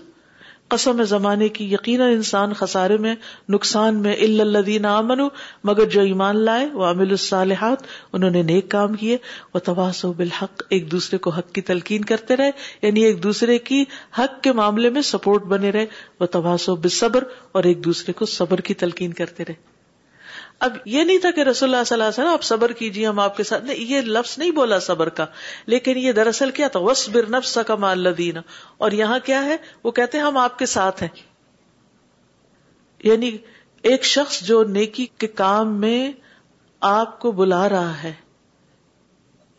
قسم 0.74 1.02
زمانے 1.08 1.48
کی 1.58 1.64
یقینا 1.72 2.06
انسان 2.12 2.52
خسارے 2.60 2.96
میں 3.04 3.14
نقصان 3.54 3.96
میں 4.06 4.14
مگر 5.70 5.84
جو 5.96 6.00
ایمان 6.12 6.38
لائے 6.44 6.66
وہ 6.74 6.86
امل 6.86 7.10
الصالحات 7.10 7.82
انہوں 8.12 8.30
نے 8.38 8.42
نیک 8.52 8.70
کام 8.70 8.94
کیے 9.02 9.16
وہ 9.54 9.58
تواسو 9.66 10.12
بالحق 10.22 10.62
ایک 10.70 10.90
دوسرے 10.92 11.18
کو 11.26 11.30
حق 11.38 11.52
کی 11.54 11.60
تلقین 11.72 12.04
کرتے 12.12 12.36
رہے 12.36 12.50
یعنی 12.82 13.04
ایک 13.04 13.22
دوسرے 13.22 13.58
کی 13.70 13.84
حق 14.18 14.42
کے 14.44 14.52
معاملے 14.62 14.90
میں 14.96 15.02
سپورٹ 15.12 15.44
بنے 15.54 15.70
رہے 15.78 15.86
وہ 16.20 16.26
تواسو 16.40 16.76
بالصبر 16.86 17.24
اور 17.60 17.64
ایک 17.72 17.84
دوسرے 17.84 18.12
کو 18.22 18.26
صبر 18.40 18.60
کی 18.70 18.74
تلقین 18.84 19.12
کرتے 19.22 19.44
رہے 19.48 19.74
اب 20.64 20.76
یہ 20.88 21.04
نہیں 21.04 21.18
تھا 21.20 21.30
کہ 21.36 21.40
رسول 21.48 21.68
اللہ 21.74 21.82
صلی 21.86 21.94
علیہ 21.96 22.06
وسلم 22.06 22.26
آپ 22.28 22.42
صبر 22.50 22.72
کیجیے 22.78 23.06
ہم 23.06 23.18
آپ 23.20 23.36
کے 23.36 23.42
ساتھ 23.44 23.64
نہیں 23.64 23.90
یہ 23.92 24.00
لفظ 24.16 24.36
نہیں 24.38 24.50
بولا 24.58 24.78
صبر 24.86 25.08
کا 25.18 25.26
لیکن 25.72 25.98
یہ 25.98 26.12
دراصل 26.18 26.50
کیا 26.58 26.68
تھا 26.76 26.80
وس 26.80 27.08
نفس 27.30 27.58
کا 27.66 27.74
مال 27.84 28.06
اور 28.86 28.92
یہاں 29.00 29.18
کیا 29.24 29.44
ہے 29.44 29.56
وہ 29.84 29.90
کہتے 29.98 30.18
ہم 30.18 30.36
آپ 30.36 30.58
کے 30.58 30.66
ساتھ 30.76 31.02
ہیں 31.02 31.08
یعنی 33.04 33.36
ایک 33.90 34.04
شخص 34.04 34.40
جو 34.46 34.62
نیکی 34.78 35.06
کے 35.18 35.26
کام 35.40 35.78
میں 35.80 35.98
آپ 36.92 37.18
کو 37.20 37.32
بلا 37.40 37.68
رہا 37.68 38.02
ہے 38.02 38.12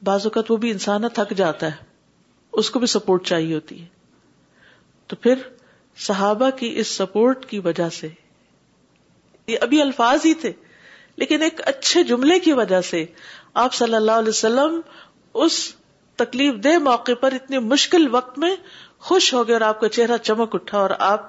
بعض 0.05 0.25
اوقات 0.25 0.51
وہ 0.51 0.57
بھی 0.63 0.71
انسان 0.71 1.07
تھک 1.13 1.33
جاتا 1.37 1.67
ہے 1.71 1.85
اس 2.61 2.69
کو 2.71 2.79
بھی 2.79 2.87
سپورٹ 2.87 3.25
چاہیے 3.27 3.53
ہوتی 3.55 3.81
ہے 3.81 3.85
تو 5.07 5.15
پھر 5.21 5.47
صحابہ 6.05 6.49
کی 6.59 6.73
اس 6.79 6.87
سپورٹ 6.97 7.45
کی 7.49 7.59
وجہ 7.69 7.89
سے 7.99 8.07
یہ 9.47 9.57
ابھی 9.61 9.81
الفاظ 9.81 10.25
ہی 10.25 10.33
تھے 10.41 10.51
لیکن 11.17 11.41
ایک 11.41 11.61
اچھے 11.67 12.03
جملے 12.09 12.39
کی 12.39 12.51
وجہ 12.59 12.79
سے 12.89 13.05
آپ 13.63 13.73
صلی 13.73 13.95
اللہ 13.95 14.17
علیہ 14.21 14.29
وسلم 14.29 14.79
اس 15.45 15.55
تکلیف 16.21 16.63
دہ 16.63 16.77
موقع 16.83 17.11
پر 17.21 17.31
اتنے 17.39 17.59
مشکل 17.73 18.07
وقت 18.15 18.37
میں 18.39 18.55
خوش 19.07 19.33
ہو 19.33 19.47
گئے 19.47 19.55
اور 19.55 19.61
آپ 19.61 19.79
کا 19.79 19.89
چہرہ 19.97 20.17
چمک 20.23 20.55
اٹھا 20.55 20.77
اور 20.77 20.89
آپ 21.07 21.25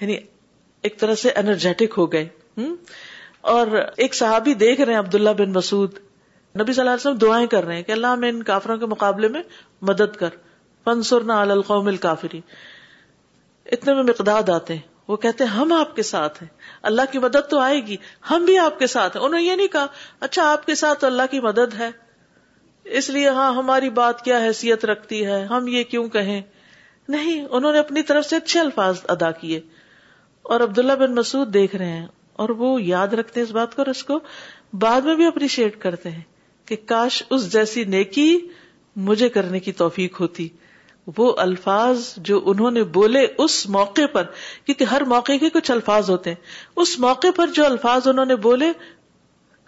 یعنی 0.00 0.16
ایک 0.88 0.98
طرح 1.00 1.14
سے 1.22 1.32
انرجیٹک 1.36 1.94
ہو 1.98 2.10
گئے 2.12 2.26
اور 3.54 3.66
ایک 4.04 4.14
صحابی 4.14 4.54
دیکھ 4.64 4.80
رہے 4.80 4.92
ہیں 4.92 4.98
عبداللہ 5.00 5.30
بن 5.38 5.52
مسعود 5.52 5.98
نبی 6.60 6.72
صلی 6.72 6.80
اللہ 6.80 6.90
علیہ 6.92 7.06
وسلم 7.06 7.18
دعائیں 7.26 7.46
کر 7.54 7.64
رہے 7.66 7.76
ہیں 7.76 7.82
کہ 7.82 7.92
اللہ 7.92 8.14
میں 8.22 8.28
ان 8.30 8.42
کافروں 8.52 8.76
کے 8.78 8.86
مقابلے 8.86 9.28
میں 9.36 9.42
مدد 9.90 10.16
کر 10.20 10.36
فنسرنا 10.84 11.42
علی 11.42 11.52
القوم 11.52 11.86
الکافری 11.94 12.40
اتنے 13.76 13.94
میں 13.94 14.02
مقداد 14.12 14.48
آتے 14.58 14.74
ہیں 14.76 14.90
وہ 15.08 15.16
کہتے 15.22 15.44
ہم 15.52 15.72
آپ 15.72 15.94
کے 15.96 16.02
ساتھ 16.02 16.42
ہیں 16.42 16.48
اللہ 16.90 17.10
کی 17.12 17.18
مدد 17.18 17.48
تو 17.50 17.58
آئے 17.58 17.80
گی 17.86 17.96
ہم 18.30 18.44
بھی 18.44 18.58
آپ 18.58 18.78
کے 18.78 18.86
ساتھ 18.86 19.16
ہیں 19.16 19.24
انہوں 19.24 19.38
نے 19.38 19.44
یہ 19.46 19.56
نہیں 19.56 19.68
کہا 19.72 19.86
اچھا 20.28 20.50
آپ 20.50 20.66
کے 20.66 20.74
ساتھ 20.82 21.04
اللہ 21.04 21.30
کی 21.30 21.40
مدد 21.46 21.74
ہے 21.78 21.90
اس 22.98 23.08
لیے 23.10 23.28
ہاں 23.38 23.52
ہماری 23.54 23.90
بات 24.00 24.24
کیا 24.24 24.38
حیثیت 24.44 24.84
رکھتی 24.84 25.24
ہے 25.26 25.44
ہم 25.46 25.66
یہ 25.68 25.84
کیوں 25.90 26.08
کہیں 26.16 26.40
نہیں 27.08 27.44
انہوں 27.50 27.72
نے 27.72 27.78
اپنی 27.78 28.02
طرف 28.10 28.24
سے 28.26 28.36
اچھے 28.36 28.60
الفاظ 28.60 29.00
ادا 29.14 29.30
کیے 29.40 29.60
اور 30.54 30.60
عبداللہ 30.60 30.92
بن 31.00 31.14
مسعود 31.14 31.52
دیکھ 31.54 31.76
رہے 31.76 31.90
ہیں 31.90 32.06
اور 32.42 32.48
وہ 32.62 32.80
یاد 32.82 33.12
رکھتے 33.18 33.40
ہیں 33.40 33.46
اس 33.46 33.52
بات 33.52 33.74
کو 33.76 33.82
اور 33.82 33.86
اس 33.90 34.02
کو 34.04 34.18
بعد 34.84 35.00
میں 35.04 35.14
بھی 35.16 35.26
اپریشیٹ 35.26 35.78
کرتے 35.80 36.10
ہیں 36.10 36.22
کہ 36.66 36.76
کاش 36.92 37.22
اس 37.36 37.52
جیسی 37.52 37.84
نیکی 37.94 38.36
مجھے 39.10 39.28
کرنے 39.34 39.60
کی 39.60 39.72
توفیق 39.82 40.20
ہوتی 40.20 40.48
وہ 41.16 41.32
الفاظ 41.42 42.02
جو 42.24 42.40
انہوں 42.50 42.70
نے 42.70 42.82
بولے 42.96 43.26
اس 43.44 43.66
موقع 43.76 44.02
پر 44.12 44.24
کیونکہ 44.66 44.84
ہر 44.92 45.04
موقع 45.12 45.32
کے 45.40 45.48
کچھ 45.54 45.70
الفاظ 45.70 46.10
ہوتے 46.10 46.30
ہیں 46.30 46.80
اس 46.82 46.98
موقع 47.04 47.26
پر 47.36 47.50
جو 47.54 47.64
الفاظ 47.66 48.08
انہوں 48.08 48.26
نے 48.26 48.36
بولے 48.48 48.66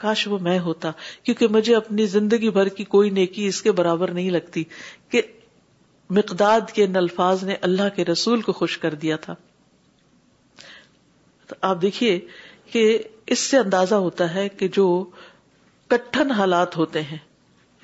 کاش 0.03 0.27
وہ 0.29 0.39
میں 0.43 0.59
ہوتا 0.59 0.91
کیونکہ 1.23 1.49
مجھے 1.57 1.75
اپنی 1.77 2.07
زندگی 2.13 2.51
بھر 2.59 2.69
کی 2.79 2.85
کوئی 2.95 3.11
نیکی 3.19 3.47
اس 3.47 3.61
کے 3.63 3.73
برابر 3.81 4.11
نہیں 4.13 4.31
لگتی 4.31 4.65
کہ 5.11 5.23
مقداد 6.19 6.71
کے 6.75 6.85
ان 6.85 6.97
الفاظ 6.97 7.43
نے 7.45 7.57
اللہ 7.69 7.89
کے 7.97 8.05
رسول 8.05 8.41
کو 8.49 8.53
خوش 8.53 8.79
کر 8.79 8.95
دیا 9.05 9.17
تھا 9.27 9.35
تو 11.49 11.55
آپ 11.69 11.83
دیکھیے 11.83 12.19
کہ 12.73 12.87
اس 13.35 13.39
سے 13.39 13.59
اندازہ 13.59 13.95
ہوتا 14.09 14.35
ہے 14.35 14.49
کہ 14.59 14.69
جو 14.77 14.87
کٹھن 15.89 16.31
حالات 16.33 16.77
ہوتے 16.77 17.01
ہیں 17.11 17.17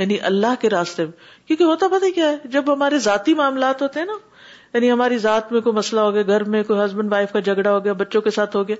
یعنی 0.00 0.16
اللہ 0.26 0.54
کے 0.60 0.68
راستے 0.70 1.04
میں 1.04 1.46
کیونکہ 1.48 1.62
ہوتا 1.64 1.86
پتا 1.92 2.06
کیا 2.14 2.28
ہے 2.30 2.48
جب 2.52 2.72
ہمارے 2.72 2.98
ذاتی 3.06 3.32
معاملات 3.40 3.82
ہوتے 3.82 3.98
ہیں 4.00 4.06
نا 4.06 4.12
یعنی 4.74 4.90
ہماری 4.92 5.18
ذات 5.24 5.50
میں 5.52 5.60
کوئی 5.60 5.74
مسئلہ 5.76 6.00
ہو 6.00 6.12
گیا 6.14 6.22
گھر 6.34 6.44
میں 6.54 6.62
کوئی 6.64 6.78
ہسبینڈ 6.80 7.12
وائف 7.12 7.32
کا 7.32 7.40
جھگڑا 7.40 7.70
ہو 7.70 7.82
گیا 7.84 7.92
بچوں 8.02 8.20
کے 8.26 8.30
ساتھ 8.36 8.56
ہو 8.56 8.66
گیا 8.68 8.76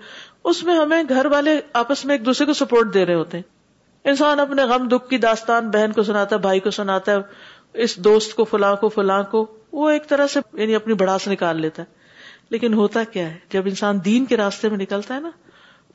اس 0.50 0.62
میں 0.65 0.75
ہمیں 0.77 1.03
گھر 1.09 1.27
والے 1.33 1.59
آپس 1.83 2.05
میں 2.11 2.15
ایک 2.15 2.25
دوسرے 2.27 2.47
کو 2.47 2.53
سپورٹ 2.62 2.95
دے 2.95 3.05
رہے 3.07 3.15
ہوتے 3.15 3.39
ہیں 3.39 4.09
انسان 4.11 4.41
اپنے 4.41 4.62
غم 4.73 4.87
دکھ 4.93 5.09
کی 5.09 5.19
داستان 5.27 5.69
بہن 5.71 5.93
کو 5.95 6.03
سناتا 6.11 6.37
ہے 6.37 6.41
بھائی 6.41 6.61
کو 6.67 6.71
سناتا 6.79 7.12
ہے 7.17 7.83
اس 7.83 7.97
دوست 8.05 8.35
کو 8.37 8.45
فلاں 8.53 8.75
کو 8.81 8.89
فلاں 8.97 9.23
کو 9.31 9.45
وہ 9.81 9.91
ایک 9.91 10.09
طرح 10.09 10.27
سے 10.35 10.41
یعنی 10.61 10.75
اپنی 10.75 10.95
بڑا 11.05 11.19
سے 11.25 11.31
نکال 11.31 11.61
لیتا 11.61 11.83
ہے 11.83 12.49
لیکن 12.50 12.75
ہوتا 12.75 13.05
کیا 13.12 13.29
ہے 13.33 13.37
جب 13.53 13.67
انسان 13.73 13.99
دین 14.05 14.25
کے 14.33 14.37
راستے 14.37 14.69
میں 14.69 14.79
نکلتا 14.79 15.15
ہے 15.15 15.21
نا 15.21 15.31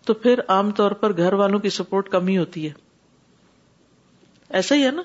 تو 0.05 0.13
پھر 0.25 0.39
عام 0.57 0.71
طور 0.81 0.91
پر 1.03 1.17
گھر 1.17 1.33
والوں 1.41 1.59
کی 1.59 1.69
سپورٹ 1.81 2.09
کم 2.09 2.27
ہی 2.27 2.37
ہوتی 2.37 2.67
ہے 2.67 2.71
ایسا 4.49 4.75
ہی 4.75 4.85
ہے 4.85 4.91
نا 4.91 5.01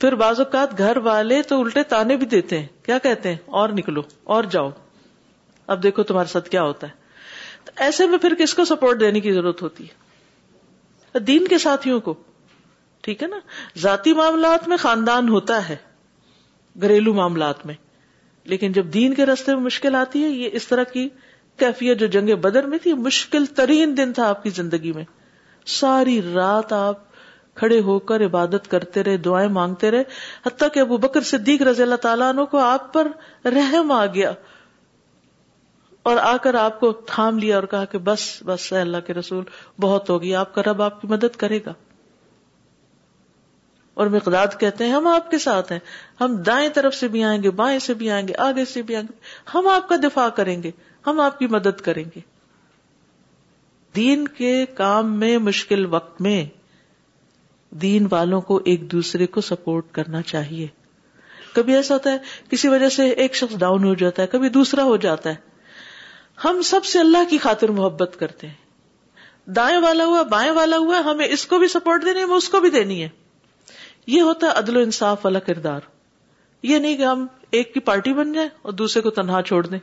پھر 0.00 0.14
بعض 0.22 0.38
اوقات 0.40 0.78
گھر 0.78 0.96
والے 1.04 1.40
تو 1.48 1.60
الٹے 1.60 1.82
تانے 1.88 2.16
بھی 2.16 2.26
دیتے 2.26 2.58
ہیں 2.58 2.66
کیا 2.86 2.98
کہتے 3.02 3.28
ہیں 3.28 3.36
اور 3.62 3.68
نکلو 3.78 4.02
اور 4.36 4.44
جاؤ 4.50 4.70
اب 5.74 5.82
دیکھو 5.82 6.02
تمہارے 6.02 6.28
ساتھ 6.32 6.48
کیا 6.50 6.62
ہوتا 6.62 6.86
ہے 6.86 6.98
ایسے 7.84 8.06
میں 8.08 8.18
پھر 8.18 8.34
کس 8.38 8.54
کو 8.54 8.64
سپورٹ 8.64 9.00
دینے 9.00 9.20
کی 9.20 9.32
ضرورت 9.32 9.60
ہوتی 9.62 9.84
ہے 9.88 11.18
دین 11.26 11.46
کے 11.48 11.58
ساتھیوں 11.58 11.98
کو 12.06 12.14
ٹھیک 13.02 13.22
ہے 13.22 13.28
نا 13.28 13.38
ذاتی 13.80 14.12
معاملات 14.14 14.66
میں 14.68 14.76
خاندان 14.80 15.28
ہوتا 15.28 15.58
ہے 15.68 15.76
گھریلو 16.82 17.12
معاملات 17.14 17.64
میں 17.66 17.74
لیکن 18.54 18.72
جب 18.72 18.86
دین 18.94 19.14
کے 19.14 19.26
رستے 19.26 19.54
میں 19.54 19.62
مشکل 19.62 19.94
آتی 19.96 20.22
ہے 20.24 20.28
یہ 20.28 20.50
اس 20.60 20.66
طرح 20.68 20.84
کی 20.92 21.08
کیفیت 21.58 21.98
جو 22.00 22.06
جنگ 22.16 22.34
بدر 22.42 22.66
میں 22.66 22.78
تھی 22.82 22.92
مشکل 23.06 23.46
ترین 23.56 23.96
دن 23.96 24.12
تھا 24.12 24.28
آپ 24.28 24.42
کی 24.42 24.50
زندگی 24.60 24.92
میں 24.92 25.04
ساری 25.78 26.20
رات 26.34 26.72
آپ 26.72 26.98
کھڑے 27.58 27.80
ہو 27.82 27.98
کر 28.08 28.24
عبادت 28.24 28.70
کرتے 28.70 29.02
رہے 29.04 29.16
دعائیں 29.26 29.48
مانگتے 29.52 29.90
رہے 29.90 30.02
حتیٰ 30.46 30.68
کہ 30.74 30.80
ابو 30.80 30.96
بکر 31.04 31.20
صدیق 31.30 31.62
رضی 31.68 31.82
اللہ 31.82 31.94
تعالیٰ 32.06 32.28
عنہ 32.32 32.44
کو 32.50 32.58
آپ 32.64 32.92
پر 32.92 33.08
رحم 33.56 33.92
آ 33.92 34.04
گیا 34.14 34.32
اور 36.10 36.16
آ 36.22 36.36
کر 36.42 36.54
آپ 36.54 36.78
کو 36.80 36.92
تھام 37.06 37.38
لیا 37.38 37.54
اور 37.56 37.64
کہا 37.70 37.84
کہ 37.94 37.98
بس 38.04 38.22
بس 38.46 38.72
اللہ 38.82 39.00
کے 39.06 39.14
رسول 39.14 39.44
بہت 39.80 40.10
ہوگی 40.10 40.34
آپ 40.34 40.54
کا 40.54 40.62
رب 40.66 40.82
آپ 40.82 41.00
کی 41.00 41.08
مدد 41.10 41.36
کرے 41.38 41.58
گا 41.66 41.72
اور 44.00 44.06
مقداد 44.08 44.58
کہتے 44.60 44.84
ہیں 44.86 44.92
ہم 44.92 45.06
آپ 45.06 45.30
کے 45.30 45.38
ساتھ 45.38 45.72
ہیں 45.72 45.78
ہم 46.20 46.36
دائیں 46.46 46.68
طرف 46.74 46.94
سے 46.94 47.08
بھی 47.14 47.22
آئیں 47.24 47.42
گے 47.42 47.50
بائیں 47.58 47.78
سے 47.86 47.94
بھی 48.02 48.10
آئیں 48.10 48.26
گے 48.28 48.34
آگے 48.44 48.64
سے 48.72 48.82
بھی 48.90 48.96
آئیں 48.96 49.06
گے 49.08 49.16
ہم 49.54 49.68
آپ 49.68 49.88
کا 49.88 49.96
دفاع 50.02 50.28
کریں 50.36 50.62
گے 50.62 50.70
ہم 51.06 51.20
آپ 51.20 51.38
کی 51.38 51.46
مدد 51.56 51.80
کریں 51.84 52.04
گے 52.14 52.20
دین 53.96 54.26
کے 54.38 54.54
کام 54.76 55.18
میں 55.18 55.36
مشکل 55.50 55.86
وقت 55.94 56.20
میں 56.22 56.44
دین 57.82 58.06
والوں 58.10 58.40
کو 58.46 58.60
ایک 58.70 58.90
دوسرے 58.92 59.26
کو 59.34 59.40
سپورٹ 59.50 59.90
کرنا 59.94 60.22
چاہیے 60.22 60.66
کبھی 61.54 61.74
ایسا 61.76 61.94
ہوتا 61.94 62.12
ہے 62.12 62.16
کسی 62.50 62.68
وجہ 62.68 62.88
سے 62.96 63.08
ایک 63.22 63.34
شخص 63.36 63.56
ڈاؤن 63.58 63.84
ہو 63.84 63.94
جاتا 64.02 64.22
ہے 64.22 64.26
کبھی 64.32 64.48
دوسرا 64.56 64.82
ہو 64.84 64.96
جاتا 65.04 65.30
ہے 65.30 65.48
ہم 66.44 66.60
سب 66.64 66.84
سے 66.84 66.98
اللہ 67.00 67.28
کی 67.30 67.38
خاطر 67.38 67.68
محبت 67.78 68.16
کرتے 68.20 68.46
ہیں 68.46 69.50
دائیں 69.56 69.78
والا 69.82 70.04
ہوا 70.04 70.22
بائیں 70.30 70.50
والا 70.52 70.76
ہوا 70.78 71.00
ہمیں 71.04 71.26
اس 71.26 71.46
کو 71.46 71.58
بھی 71.58 71.68
سپورٹ 71.68 72.04
دینی 72.04 72.18
ہے 72.18 72.22
ہمیں 72.24 72.36
اس 72.36 72.48
کو 72.48 72.60
بھی 72.60 72.70
دینی 72.70 73.02
ہے 73.02 73.08
یہ 74.06 74.20
ہوتا 74.22 74.46
ہے 74.46 74.52
عدل 74.58 74.76
و 74.76 74.80
انصاف 74.80 75.24
والا 75.24 75.38
کردار 75.46 75.80
یہ 76.70 76.78
نہیں 76.78 76.96
کہ 76.96 77.02
ہم 77.02 77.26
ایک 77.58 77.72
کی 77.74 77.80
پارٹی 77.80 78.12
بن 78.14 78.32
جائیں 78.32 78.48
اور 78.62 78.72
دوسرے 78.82 79.02
کو 79.02 79.10
تنہا 79.20 79.42
چھوڑ 79.46 79.66
دیں 79.66 79.78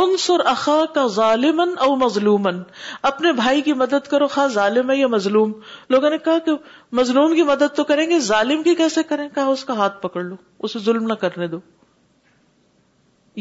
انصر 0.00 0.42
اخا 0.46 0.78
کا 0.94 1.06
ظالمن 1.14 1.72
او 1.86 1.94
مظلومن 2.02 2.62
اپنے 3.10 3.32
بھائی 3.40 3.60
کی 3.62 3.72
مدد 3.80 4.06
کرو 4.10 4.26
خا 4.36 4.46
ظالم 4.52 4.90
ہے 4.90 4.96
یا 4.96 5.06
مظلوم 5.14 5.52
لوگوں 5.90 6.10
نے 6.10 6.18
کہا 6.24 6.38
کہ 6.44 6.52
مظلوم 7.00 7.34
کی 7.36 7.42
مدد 7.50 7.74
تو 7.76 7.84
کریں 7.90 8.08
گے 8.10 8.18
ظالم 8.30 8.62
کی 8.62 8.74
کیسے 8.74 9.02
کریں 9.08 9.28
کہا 9.34 9.44
اس 9.56 9.64
کا 9.64 9.74
ہاتھ 9.76 10.00
پکڑ 10.02 10.22
لو 10.24 10.36
اسے 10.68 10.78
ظلم 10.84 11.06
نہ 11.10 11.14
کرنے 11.24 11.48
دو 11.54 11.60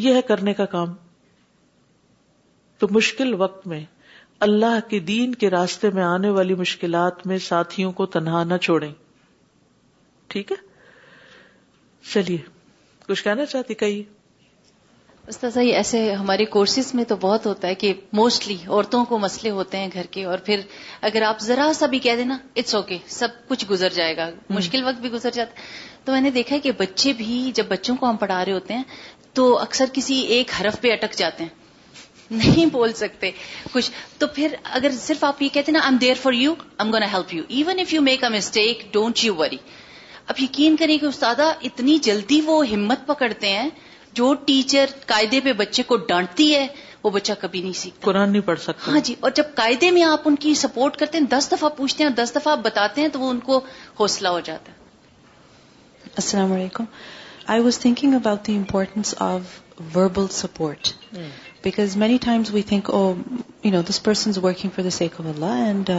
یہ 0.08 0.13
ہے 0.15 0.22
کرنے 0.31 0.53
کا 0.53 0.65
کام 0.75 0.93
تو 2.79 2.88
مشکل 2.91 3.34
وقت 3.41 3.65
میں 3.67 3.84
اللہ 4.46 4.79
کے 4.89 5.00
دین 5.08 5.34
کے 5.41 5.50
راستے 5.50 5.89
میں 5.96 6.03
آنے 6.03 6.29
والی 6.38 6.53
مشکلات 6.60 7.25
میں 7.27 7.38
ساتھیوں 7.48 7.91
کو 7.98 8.05
تنہا 8.15 8.43
نہ 8.43 8.58
چھوڑیں 8.67 8.91
ٹھیک 10.34 10.51
ہے 10.51 10.58
چلیے 12.13 12.38
کچھ 13.08 13.24
کہنا 13.24 13.46
چاہتی 13.46 13.74
کہیے 13.84 14.03
یہ 15.30 15.75
ایسے 15.75 16.00
ہمارے 16.20 16.46
کورسز 16.54 16.94
میں 16.96 17.04
تو 17.10 17.16
بہت 17.22 17.46
ہوتا 17.46 17.68
ہے 17.68 17.75
کہ 17.82 17.94
موسٹلی 18.20 18.56
عورتوں 18.68 19.04
کو 19.06 19.18
مسئلے 19.20 19.50
ہوتے 19.58 19.78
ہیں 19.78 19.88
گھر 19.94 20.06
کے 20.12 20.24
اور 20.25 20.38
پھر 20.46 20.60
اگر 21.10 21.22
آپ 21.25 21.40
ذرا 21.48 21.70
سا 21.75 21.86
بھی 21.92 22.00
کہہ 22.06 22.16
دینا 22.18 22.38
اٹس 22.62 22.75
اوکے 22.75 22.98
سب 23.20 23.36
کچھ 23.48 23.66
گزر 23.70 23.94
جائے 23.96 24.16
گا 24.18 24.30
مشکل 24.60 24.84
وقت 24.86 25.00
بھی 25.01 25.12
گزر 25.12 25.32
جاتا 25.34 25.60
تو 26.06 26.12
میں 26.12 26.22
نے 26.22 26.30
دیکھا 26.40 26.58
کہ 26.63 26.72
بچے 26.78 27.13
بھی 27.18 27.40
جب 27.56 27.66
بچوں 27.70 27.96
کو 27.98 28.10
ہم 28.10 28.18
پڑھا 28.24 28.44
رہے 28.46 28.54
ہوتے 28.54 28.74
ہیں 28.74 28.84
تو 29.40 29.46
اکثر 29.60 29.90
کسی 29.94 30.20
ایک 30.38 30.51
حرف 30.60 30.82
پہ 30.82 30.92
اٹک 30.94 31.16
جاتے 31.18 31.44
ہیں 31.44 31.60
نہیں 32.42 32.66
بول 32.72 32.94
سکتے 32.96 33.32
کچھ 33.72 33.92
تو 34.20 34.28
پھر 34.36 34.56
اگر 34.80 34.92
صرف 35.00 35.24
آپ 35.30 35.42
یہ 35.42 35.50
کہتے 35.54 35.72
ہیں 35.72 35.78
نا 35.78 35.84
I'm 35.92 35.98
there 36.01 36.16
for 36.22 36.34
you 36.34 36.54
I'm 36.80 36.92
gonna 36.94 37.12
help 37.13 37.34
you 37.34 37.44
even 37.58 37.80
if 37.80 37.94
you 37.94 38.01
make 38.01 38.24
a 38.24 38.30
mistake 38.38 38.84
don't 38.94 39.24
you 39.24 39.36
worry 39.36 39.58
اب 40.28 40.42
یقین 40.42 40.75
کریں 40.80 40.98
کہ 40.98 41.06
استادہ 41.06 41.51
اتنی 41.70 41.98
جلدی 42.10 42.40
وہ 42.46 42.63
ہمت 42.72 43.06
پکڑتے 43.08 43.50
ہیں 43.58 43.70
جو 44.20 44.34
ٹیچر 44.48 44.86
قاعدے 45.08 45.39
پہ 45.44 45.53
بچے 45.60 45.84
کو 45.88 45.96
ڈانٹتی 46.08 46.53
ہے 46.56 46.65
وہ 47.03 47.10
بچہ 47.10 47.34
کبھی 47.41 47.62
نہیں 47.62 47.74
سیکھتا 47.82 48.06
قرآن 48.06 48.32
نہیں 48.32 48.41
پڑھ 48.48 48.60
سکتا 48.62 48.91
ہاں 48.91 49.00
جی 49.03 49.13
اور 49.25 49.32
جب 49.36 49.53
قاعدے 49.56 49.91
میں 49.91 50.03
آپ 50.03 50.22
ان 50.30 50.36
کی 50.46 50.53
سپورٹ 50.63 50.98
کرتے 50.98 51.18
ہیں 51.18 51.25
دس 51.30 51.51
دفعہ 51.51 51.70
پوچھتے 51.77 52.03
ہیں 52.03 52.10
دس 52.20 52.36
دفعہ 52.36 52.53
آپ 52.53 52.60
بتاتے 52.65 53.01
ہیں 53.01 53.08
تو 53.13 53.20
وہ 53.20 53.30
ان 53.30 53.39
کو 53.50 53.60
حوصلہ 54.00 54.27
ہو 54.36 54.39
جاتا 54.50 54.72
ہے 54.72 54.80
السلام 56.22 56.51
علیکم 56.53 56.86
I 57.53 57.62
was 57.68 57.80
thinking 57.80 58.13
about 58.15 58.46
the 58.48 58.56
importance 58.56 59.13
of 59.27 59.60
verbal 59.96 60.27
support 60.39 60.88
because 61.63 61.96
many 62.03 62.18
times 62.24 62.51
we 62.53 62.62
think 62.74 62.89
oh 62.94 63.03
you 63.63 63.72
know 63.72 63.82
this 63.89 64.01
person 64.03 64.30
is 64.30 64.38
working 64.44 64.70
for 64.75 64.84
the 64.84 64.89
sake 65.00 65.20
of 65.20 65.25
Allah 65.36 65.63
and 65.68 65.89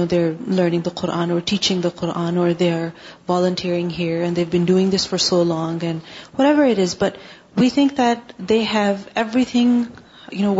they're 0.00 0.32
learning 0.58 0.82
the 0.88 0.92
Qur'an 1.02 1.30
or 1.36 1.40
teaching 1.52 1.80
the 1.86 1.90
Qur'an, 2.00 2.38
or 2.42 2.52
they're 2.62 2.92
volunteering 3.30 3.90
here 3.98 4.22
and 4.26 4.36
they've 4.36 4.54
been 4.56 4.68
doing 4.72 4.90
this 4.96 5.06
for 5.12 5.18
so 5.28 5.42
long 5.42 5.84
and 5.90 6.02
whatever 6.40 6.64
it 6.72 6.78
is. 6.86 6.94
But 7.04 7.18
we 7.62 7.70
think 7.76 7.96
that 8.02 8.34
they 8.52 8.62
have 8.72 9.02
everything, 9.24 9.72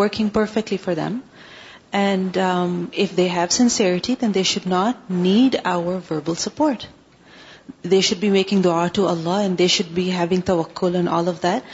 working 0.02 0.30
perfectly 0.38 0.80
for 0.88 0.96
them. 1.00 1.22
And 2.00 2.38
um, 2.42 2.76
if 3.06 3.14
they 3.16 3.28
have 3.28 3.52
sincerity, 3.58 4.14
then 4.22 4.32
they 4.36 4.44
should 4.50 4.66
not 4.74 5.10
need 5.22 5.58
our 5.72 5.98
verbal 6.10 6.38
support. 6.46 6.88
They 7.82 8.00
should 8.06 8.20
be 8.22 8.30
making 8.36 8.62
dua 8.68 8.86
to 9.00 9.06
Allah 9.16 9.36
and 9.48 9.60
they 9.64 9.68
should 9.76 9.94
be 9.98 10.06
having 10.18 10.48
tawakkul 10.50 10.98
and 11.00 11.12
all 11.18 11.30
of 11.34 11.42
that. 11.44 11.70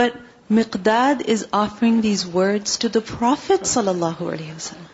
But 0.00 0.20
Miqdad 0.58 1.22
is 1.34 1.46
offering 1.60 2.00
these 2.06 2.26
words 2.38 2.78
to 2.84 2.90
the 2.96 3.06
Prophet 3.16 3.70
sallallahu 3.76 4.32
alaihi 4.32 4.58
wasallam. 4.60 4.88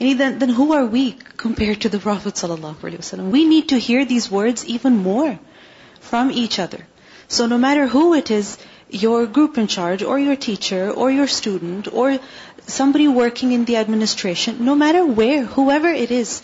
یعنی 0.00 0.14
دین 0.14 0.30
دین 0.40 0.50
who 0.56 0.72
are 0.76 0.82
weak 0.92 1.22
compare 1.42 1.74
to 1.82 1.88
the 1.92 1.98
prophet 2.02 2.36
صلی 2.36 2.52
اللہ 2.52 2.86
علیہ 2.86 2.98
وسلم 2.98 3.28
we 3.32 3.42
need 3.52 3.68
to 3.68 3.76
hear 3.88 4.02
these 4.08 4.26
words 4.32 4.64
even 4.74 4.96
more 5.02 5.28
from 6.08 6.28
each 6.42 6.58
other 6.60 6.80
so 7.36 7.46
no 7.52 7.58
matter 7.58 7.84
who 7.94 8.12
it 8.14 8.30
is 8.36 8.56
your 9.02 9.24
group 9.36 9.58
in 9.58 9.68
charge 9.76 10.04
or 10.06 10.18
your 10.18 10.34
teacher 10.46 10.86
or 11.00 11.10
your 11.12 11.26
student 11.30 11.88
or 11.92 12.10
some 12.12 12.72
summary 12.76 13.06
working 13.20 13.52
in 13.54 13.64
the 13.68 13.76
administration 13.76 14.56
no 14.64 14.74
matter 14.84 15.02
where 15.18 15.42
whoever 15.70 15.94
it 16.00 16.12
is 16.18 16.40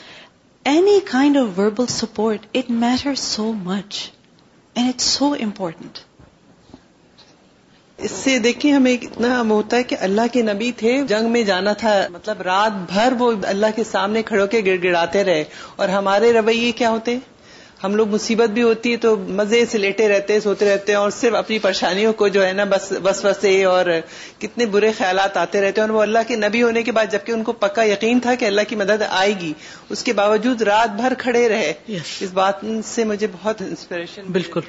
any 0.73 0.99
kind 1.11 1.37
of 1.37 1.59
verbal 1.59 1.87
support 2.01 2.47
it 2.57 2.71
matter 2.87 3.15
so 3.29 3.53
much 3.65 4.01
and 4.75 4.89
it's 4.89 5.05
so 5.19 5.33
important 5.45 5.99
اس 8.09 8.13
سے 8.23 8.39
دیکھیں 8.45 8.73
ہمیں 8.73 8.93
اتنا 8.93 9.29
ہوتا 9.49 9.77
ہے 9.77 9.83
کہ 9.91 9.97
اللہ 10.07 10.31
کے 10.33 10.43
نبی 10.43 10.71
تھے 10.77 10.95
جنگ 11.09 11.29
میں 11.35 11.43
جانا 11.51 11.73
تھا 11.83 11.91
مطلب 12.13 12.41
رات 12.49 12.79
بھر 12.93 13.15
وہ 13.19 13.31
اللہ 13.51 13.75
کے 13.77 13.85
سامنے 13.91 14.23
کھڑے 14.31 14.47
کے 14.55 14.61
گڑ 14.67 14.77
گڑاتے 14.85 15.23
رہے 15.25 15.45
اور 15.81 15.89
ہمارے 15.89 16.33
رویے 16.33 16.73
کیا 16.81 16.91
ہوتے 16.91 17.17
ہم 17.83 17.95
لوگ 18.01 18.09
مصیبت 18.15 18.51
بھی 18.57 18.63
ہوتی 18.63 18.91
ہے 18.93 18.97
تو 19.05 19.15
مزے 19.39 19.65
سے 19.71 19.79
لیٹے 19.79 20.09
رہتے 20.09 20.39
سوتے 20.41 20.69
رہتے 20.73 20.93
ہیں 20.93 20.99
اور 20.99 21.11
صرف 21.19 21.35
اپنی 21.35 21.59
پریشانیوں 21.67 22.13
کو 22.21 22.29
جو 22.37 22.45
ہے 22.47 22.53
نا 22.59 22.65
بس 22.73 22.93
بس 23.03 23.25
بسے 23.25 23.53
اور 23.71 23.87
کتنے 24.43 24.67
برے 24.75 24.91
خیالات 24.99 25.37
آتے 25.43 25.61
رہتے 25.63 25.81
ہیں 25.81 25.87
اور 25.89 25.95
وہ 25.97 26.03
اللہ 26.03 26.27
کے 26.29 26.37
نبی 26.47 26.63
ہونے 26.63 26.83
کے 26.89 26.93
بعد 26.99 27.13
جبکہ 27.13 27.33
ان 27.33 27.43
کو 27.49 27.53
پکا 27.65 27.85
یقین 27.91 28.21
تھا 28.27 28.35
کہ 28.43 28.45
اللہ 28.53 28.69
کی 28.73 28.77
مدد 28.83 29.03
آئے 29.23 29.33
گی 29.41 29.53
اس 29.97 30.03
کے 30.09 30.13
باوجود 30.25 30.63
رات 30.71 30.97
بھر 31.01 31.15
کھڑے 31.25 31.49
رہے 31.55 31.73
yes. 31.93 32.15
اس 32.25 32.33
بات 32.41 32.65
سے 32.95 33.05
مجھے 33.15 33.27
بہت 33.41 33.63
انسپریشن 33.69 34.33
بالکل 34.39 34.61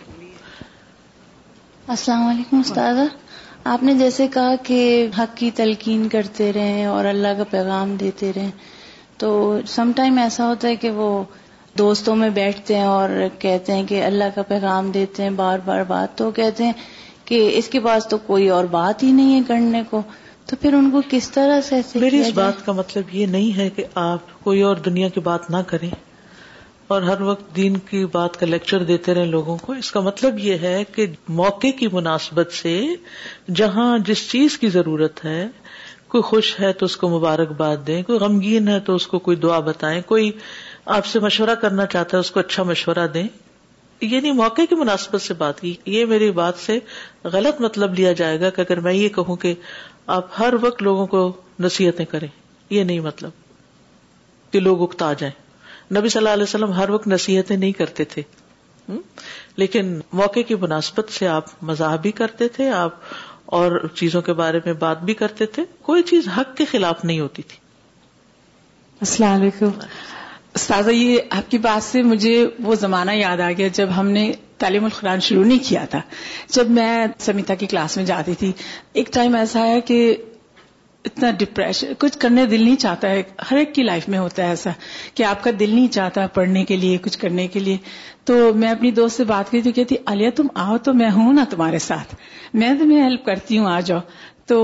السلام 1.94 2.28
علیکم 2.28 2.60
استاد 2.60 3.00
آپ 3.72 3.84
نے 3.84 3.94
جیسے 3.98 4.28
کہا 4.32 4.56
کہ 4.68 4.78
حق 5.18 5.36
کی 5.38 5.50
تلقین 5.56 6.08
کرتے 6.12 6.52
رہیں 6.54 6.86
اور 6.86 7.06
اللہ 7.12 7.38
کا 7.38 7.44
پیغام 7.50 7.96
دیتے 8.00 8.32
رہیں 8.36 8.50
تو 9.18 9.30
سم 9.74 9.92
ٹائم 9.96 10.18
ایسا 10.20 10.48
ہوتا 10.48 10.68
ہے 10.68 10.76
کہ 10.82 10.90
وہ 10.98 11.08
دوستوں 11.78 12.16
میں 12.16 12.30
بیٹھتے 12.30 12.76
ہیں 12.78 12.84
اور 12.86 13.10
کہتے 13.40 13.74
ہیں 13.74 13.86
کہ 13.88 14.04
اللہ 14.06 14.36
کا 14.36 14.42
پیغام 14.48 14.92
دیتے 14.92 15.24
ہیں 15.24 15.30
بار 15.36 15.60
بار 15.66 15.84
بات 15.88 16.18
تو 16.18 16.30
کہتے 16.42 16.64
ہیں 16.66 16.74
کہ 17.26 17.40
اس 17.58 17.68
کے 17.76 17.80
پاس 17.88 18.08
تو 18.10 18.18
کوئی 18.26 18.50
اور 18.58 18.64
بات 18.72 19.04
ہی 19.04 19.12
نہیں 19.12 19.36
ہے 19.40 19.42
کرنے 19.48 19.82
کو 19.90 20.02
تو 20.50 20.56
پھر 20.62 20.74
ان 20.74 20.90
کو 20.92 21.02
کس 21.10 21.30
طرح 21.32 21.62
سے 21.70 21.82
میری 22.00 22.20
اس 22.22 22.32
بات 22.36 22.66
کا 22.66 22.72
مطلب 22.82 23.16
یہ 23.16 23.26
نہیں 23.38 23.58
ہے 23.58 23.70
کہ 23.76 23.84
آپ 24.10 24.40
کوئی 24.44 24.62
اور 24.70 24.76
دنیا 24.90 25.10
کی 25.10 25.20
بات 25.30 25.50
نہ 25.52 25.58
کریں 25.68 25.90
اور 26.94 27.02
ہر 27.02 27.22
وقت 27.28 27.56
دین 27.56 27.78
کی 27.90 28.04
بات 28.14 28.36
کا 28.40 28.46
لیکچر 28.46 28.84
دیتے 28.88 29.14
رہے 29.14 29.26
لوگوں 29.26 29.56
کو 29.62 29.74
اس 29.82 29.92
کا 29.92 30.00
مطلب 30.08 30.40
یہ 30.40 30.58
ہے 30.68 30.84
کہ 30.96 31.06
موقع 31.40 31.68
کی 31.80 31.88
مناسبت 31.92 32.52
سے 32.54 32.74
جہاں 33.60 33.88
جس 34.10 34.28
چیز 34.32 34.58
کی 34.64 34.68
ضرورت 34.76 35.24
ہے 35.26 35.46
کوئی 36.14 36.22
خوش 36.30 36.54
ہے 36.60 36.72
تو 36.82 36.86
اس 36.90 36.98
کو 37.04 37.10
مبارکباد 37.18 37.78
دیں 37.88 38.02
کوئی 38.10 38.20
غمگین 38.26 38.68
ہے 38.74 38.80
تو 38.90 38.96
اس 39.00 39.08
کو 39.14 39.20
کوئی 39.28 39.38
دعا 39.48 39.60
بتائیں 39.72 40.00
کوئی 40.14 40.30
آپ 40.98 41.06
سے 41.14 41.20
مشورہ 41.26 41.56
کرنا 41.62 41.86
چاہتا 41.96 42.18
ہے 42.18 42.20
اس 42.26 42.32
کو 42.36 42.40
اچھا 42.40 42.64
مشورہ 42.74 43.08
دیں 43.16 43.24
یہ 43.28 44.08
یعنی 44.08 44.20
نہیں 44.20 44.40
موقع 44.44 44.62
کی 44.70 44.76
مناسبت 44.86 45.22
سے 45.22 45.34
بات 45.44 45.60
کی 45.62 45.74
یہ 45.98 46.06
میری 46.16 46.32
بات 46.46 46.60
سے 46.66 46.80
غلط 47.38 47.62
مطلب 47.68 47.94
لیا 48.02 48.12
جائے 48.26 48.40
گا 48.42 48.50
کہ 48.58 48.62
اگر 48.70 48.80
میں 48.88 48.94
یہ 49.02 49.10
کہوں 49.22 49.36
کہ 49.46 49.54
آپ 50.18 50.40
ہر 50.40 50.54
وقت 50.68 50.84
لوگوں 50.90 51.08
کو 51.16 51.32
نصیحتیں 51.68 52.06
کریں 52.18 52.28
یہ 52.78 52.84
نہیں 52.84 53.00
مطلب 53.12 53.42
کہ 54.52 54.60
لوگ 54.70 54.82
اکتا 54.88 55.12
جائیں 55.24 55.34
نبی 55.98 56.10
صلی 56.10 56.20
اللہ 56.20 56.34
علیہ 56.34 56.44
وسلم 56.50 56.72
ہر 56.74 56.90
وقت 56.90 57.08
نصیحتیں 57.08 57.56
نہیں 57.56 57.72
کرتے 57.80 58.04
تھے 58.14 58.22
لیکن 59.62 60.00
موقع 60.20 60.40
کی 60.48 60.56
مناسبت 60.62 61.12
سے 61.18 61.28
آپ 61.34 61.50
مزاح 61.70 61.96
بھی 62.06 62.12
کرتے 62.20 62.48
تھے 62.56 62.70
آپ 62.78 62.96
اور 63.58 63.80
چیزوں 64.00 64.22
کے 64.30 64.34
بارے 64.40 64.60
میں 64.66 64.74
بات 64.84 65.04
بھی 65.10 65.14
کرتے 65.22 65.46
تھے 65.58 65.64
کوئی 65.90 66.04
چیز 66.12 66.28
حق 66.38 66.56
کے 66.58 66.66
خلاف 66.72 67.04
نہیں 67.10 67.20
ہوتی 67.20 67.44
تھی 67.52 67.58
السلام 69.08 69.42
علیکم 69.42 70.92
یہ 70.94 71.18
آپ 71.38 71.50
کی 71.52 71.58
بات 71.68 71.84
سے 71.84 72.02
مجھے 72.14 72.34
وہ 72.64 72.76
زمانہ 72.86 73.12
یاد 73.20 73.40
آ 73.46 73.52
گیا 73.60 73.68
جب 73.78 73.90
ہم 73.98 74.10
نے 74.18 74.32
تعلیم 74.64 74.84
القرآن 74.90 75.20
شروع 75.28 75.44
نہیں 75.46 75.64
کیا 75.70 75.86
تھا 75.94 76.02
جب 76.58 76.70
میں 76.80 76.92
سمیتا 77.28 77.56
کی 77.62 77.68
کلاس 77.72 77.96
میں 77.98 78.06
جاتی 78.10 78.34
تھی 78.42 78.52
ایک 79.02 79.14
ٹائم 79.14 79.36
ایسا 79.40 79.66
ہے 79.68 79.80
کہ 79.92 80.00
اتنا 81.06 81.30
ڈپریشن 81.38 81.92
کچھ 82.00 82.18
کرنے 82.18 82.46
دل 82.48 82.62
نہیں 82.64 82.76
چاہتا 82.82 83.10
ہے 83.10 83.22
ہر 83.50 83.58
ایک 83.58 83.74
کی 83.76 83.84
لائف 83.84 84.08
میں 84.10 84.20
ہوتا 84.20 84.44
ہے 84.44 84.50
ایسا 84.50 84.70
کہ 85.16 85.24
آپ 85.30 85.44
کا 85.44 85.52
دل 85.60 85.70
نہیں 85.76 85.88
چاہتا 85.94 86.26
پڑھنے 86.38 86.64
کے 86.66 86.76
لیے 86.84 86.98
کچھ 87.04 87.18
کرنے 87.20 87.48
کے 87.56 87.60
لیے 87.60 87.78
تو 88.30 88.34
میں 88.62 88.70
اپنی 88.70 88.92
دوست 89.00 89.18
سے 89.18 89.24
بات 89.32 89.52
کری 89.52 89.62
تو 89.62 89.72
کہتی 89.80 89.96
الیا 90.14 90.30
تم 90.36 90.48
آؤ 90.66 90.78
تو 90.84 90.94
میں 91.02 91.10
ہوں 91.16 91.34
نا 91.40 91.44
تمہارے 91.50 91.80
ساتھ 91.88 92.16
میں 92.62 92.74
تمہیں 92.80 93.02
ہیلپ 93.04 93.26
کرتی 93.26 93.58
ہوں 93.58 93.68
آ 93.72 93.80
جاؤ 93.90 94.00
تو 94.48 94.58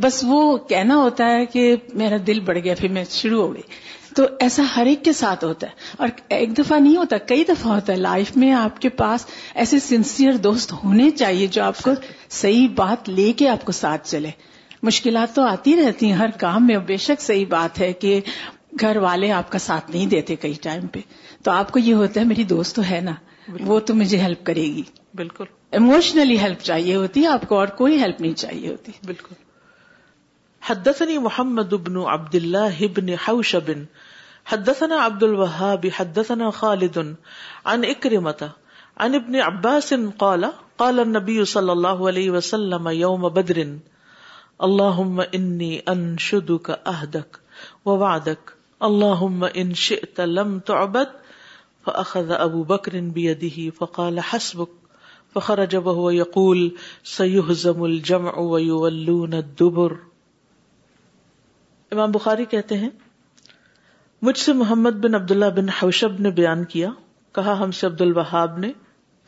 بس 0.00 0.22
وہ 0.26 0.40
کہنا 0.68 0.96
ہوتا 0.96 1.30
ہے 1.30 1.46
کہ 1.52 1.74
میرا 2.02 2.16
دل 2.26 2.40
بڑھ 2.50 2.58
گیا 2.64 2.74
پھر 2.78 2.88
میں 2.98 3.04
شروع 3.10 3.42
ہو 3.42 3.52
گئی 3.54 3.62
تو 4.16 4.24
ایسا 4.44 4.62
ہر 4.76 4.86
ایک 4.92 5.04
کے 5.04 5.12
ساتھ 5.12 5.44
ہوتا 5.44 5.66
ہے 5.66 5.94
اور 6.04 6.08
ایک 6.36 6.56
دفعہ 6.58 6.78
نہیں 6.78 6.96
ہوتا 6.96 7.16
کئی 7.32 7.44
دفعہ 7.48 7.72
ہوتا 7.72 7.92
ہے 7.92 7.98
لائف 7.98 8.36
میں 8.36 8.52
آپ 8.52 8.80
کے 8.80 8.88
پاس 9.02 9.26
ایسے 9.64 9.78
سنسیئر 9.88 10.36
دوست 10.46 10.72
ہونے 10.84 11.10
چاہیے 11.20 11.46
جو 11.56 11.62
آپ 11.64 11.82
کو 11.82 11.90
صحیح 12.40 12.68
بات 12.76 13.08
لے 13.08 13.32
کے 13.42 13.48
آپ 13.48 13.64
کو 13.64 13.72
ساتھ 13.80 14.08
چلے 14.10 14.30
مشکلات 14.88 15.34
تو 15.36 15.42
آتی 15.46 15.74
رہتی 15.84 16.06
ہیں 16.06 16.12
ہر 16.18 16.30
کام 16.40 16.66
میں 16.66 16.76
بے 16.86 16.96
شک 17.06 17.22
صحیح 17.22 17.44
بات 17.48 17.78
ہے 17.80 17.92
کہ 18.04 18.20
گھر 18.80 18.96
والے 19.04 19.30
آپ 19.38 19.50
کا 19.52 19.58
ساتھ 19.58 19.90
نہیں 19.90 20.06
دیتے 20.10 20.36
کئی 20.44 20.52
ٹائم 20.62 20.86
پہ 20.92 21.00
تو 21.44 21.50
آپ 21.50 21.70
کو 21.72 21.78
یہ 21.78 21.94
ہوتا 22.02 22.20
ہے 22.20 22.24
میری 22.26 22.44
دوست 22.54 22.76
تو 22.76 22.82
ہے 22.90 23.00
نا 23.08 23.12
وہ 23.66 23.78
تو 23.90 23.94
مجھے 23.94 24.18
ہیلپ 24.20 24.44
کرے 24.46 24.62
گی 24.76 24.82
بالکل 25.20 25.44
ایموشنلی 25.78 26.38
ہیلپ 26.38 26.62
چاہیے 26.70 26.94
ہوتی 26.96 27.22
ہے 27.22 27.28
آپ 27.28 27.46
کو 27.48 27.58
اور 27.58 27.66
کوئی 27.82 27.98
ہیلپ 28.02 28.20
نہیں 28.20 28.34
چاہیے 28.44 28.68
ہوتی 28.70 28.92
بالکل 29.06 29.34
حدثني 30.68 31.16
محمد 31.24 31.74
بن 31.84 31.94
عبد 32.14 32.34
الله 32.38 32.88
بن 32.96 33.12
حوشب 33.26 33.68
حدثنا 34.52 34.98
عبد 35.04 35.22
الوهاب 35.28 35.86
حدثنا 35.98 36.50
خالد 36.56 36.98
عن 37.02 37.84
إكرمة 37.84 38.50
عن 39.06 39.20
ابن 39.20 39.38
عباس 39.46 39.88
قال 40.24 40.44
قال 40.82 41.00
النبي 41.06 41.38
صلى 41.54 41.72
الله 41.72 42.08
عليه 42.08 42.30
وسلم 42.36 42.90
يوم 42.98 43.28
بدر 43.40 43.62
اللہ 44.66 44.98
انی 45.32 45.70
انشد 45.90 46.50
کا 46.62 46.74
عہدک 46.92 47.36
و 47.88 47.96
وادک 47.98 48.50
اللہ 48.88 49.22
ان 49.62 49.72
شئت 49.84 50.20
لم 50.38 50.58
تعبد 50.70 51.14
فأخذ 51.84 52.30
ابو 52.38 52.62
بکر 52.74 52.98
بیدہ 53.14 53.58
فقال 53.78 54.18
حسبک 54.32 54.74
فخرج 55.34 55.74
وهو 55.78 56.04
يقول 56.14 56.60
سيهزم 57.10 57.82
الجمع 57.88 58.30
ويولون 58.52 59.34
الدبر 59.40 59.92
امام 61.96 62.16
بخاری 62.16 62.44
کہتے 62.54 62.78
ہیں 62.82 62.88
مجھ 64.28 64.36
سے 64.46 64.52
محمد 64.62 64.98
بن 65.04 65.14
عبداللہ 65.20 65.50
بن 65.60 65.68
حوشب 65.80 66.20
نے 66.26 66.30
بیان 66.40 66.64
کیا 66.74 66.90
کہا 67.38 67.58
ہم 67.62 67.70
سے 67.80 67.86
عبد 67.86 68.00
الوہاب 68.08 68.58
نے 68.66 68.72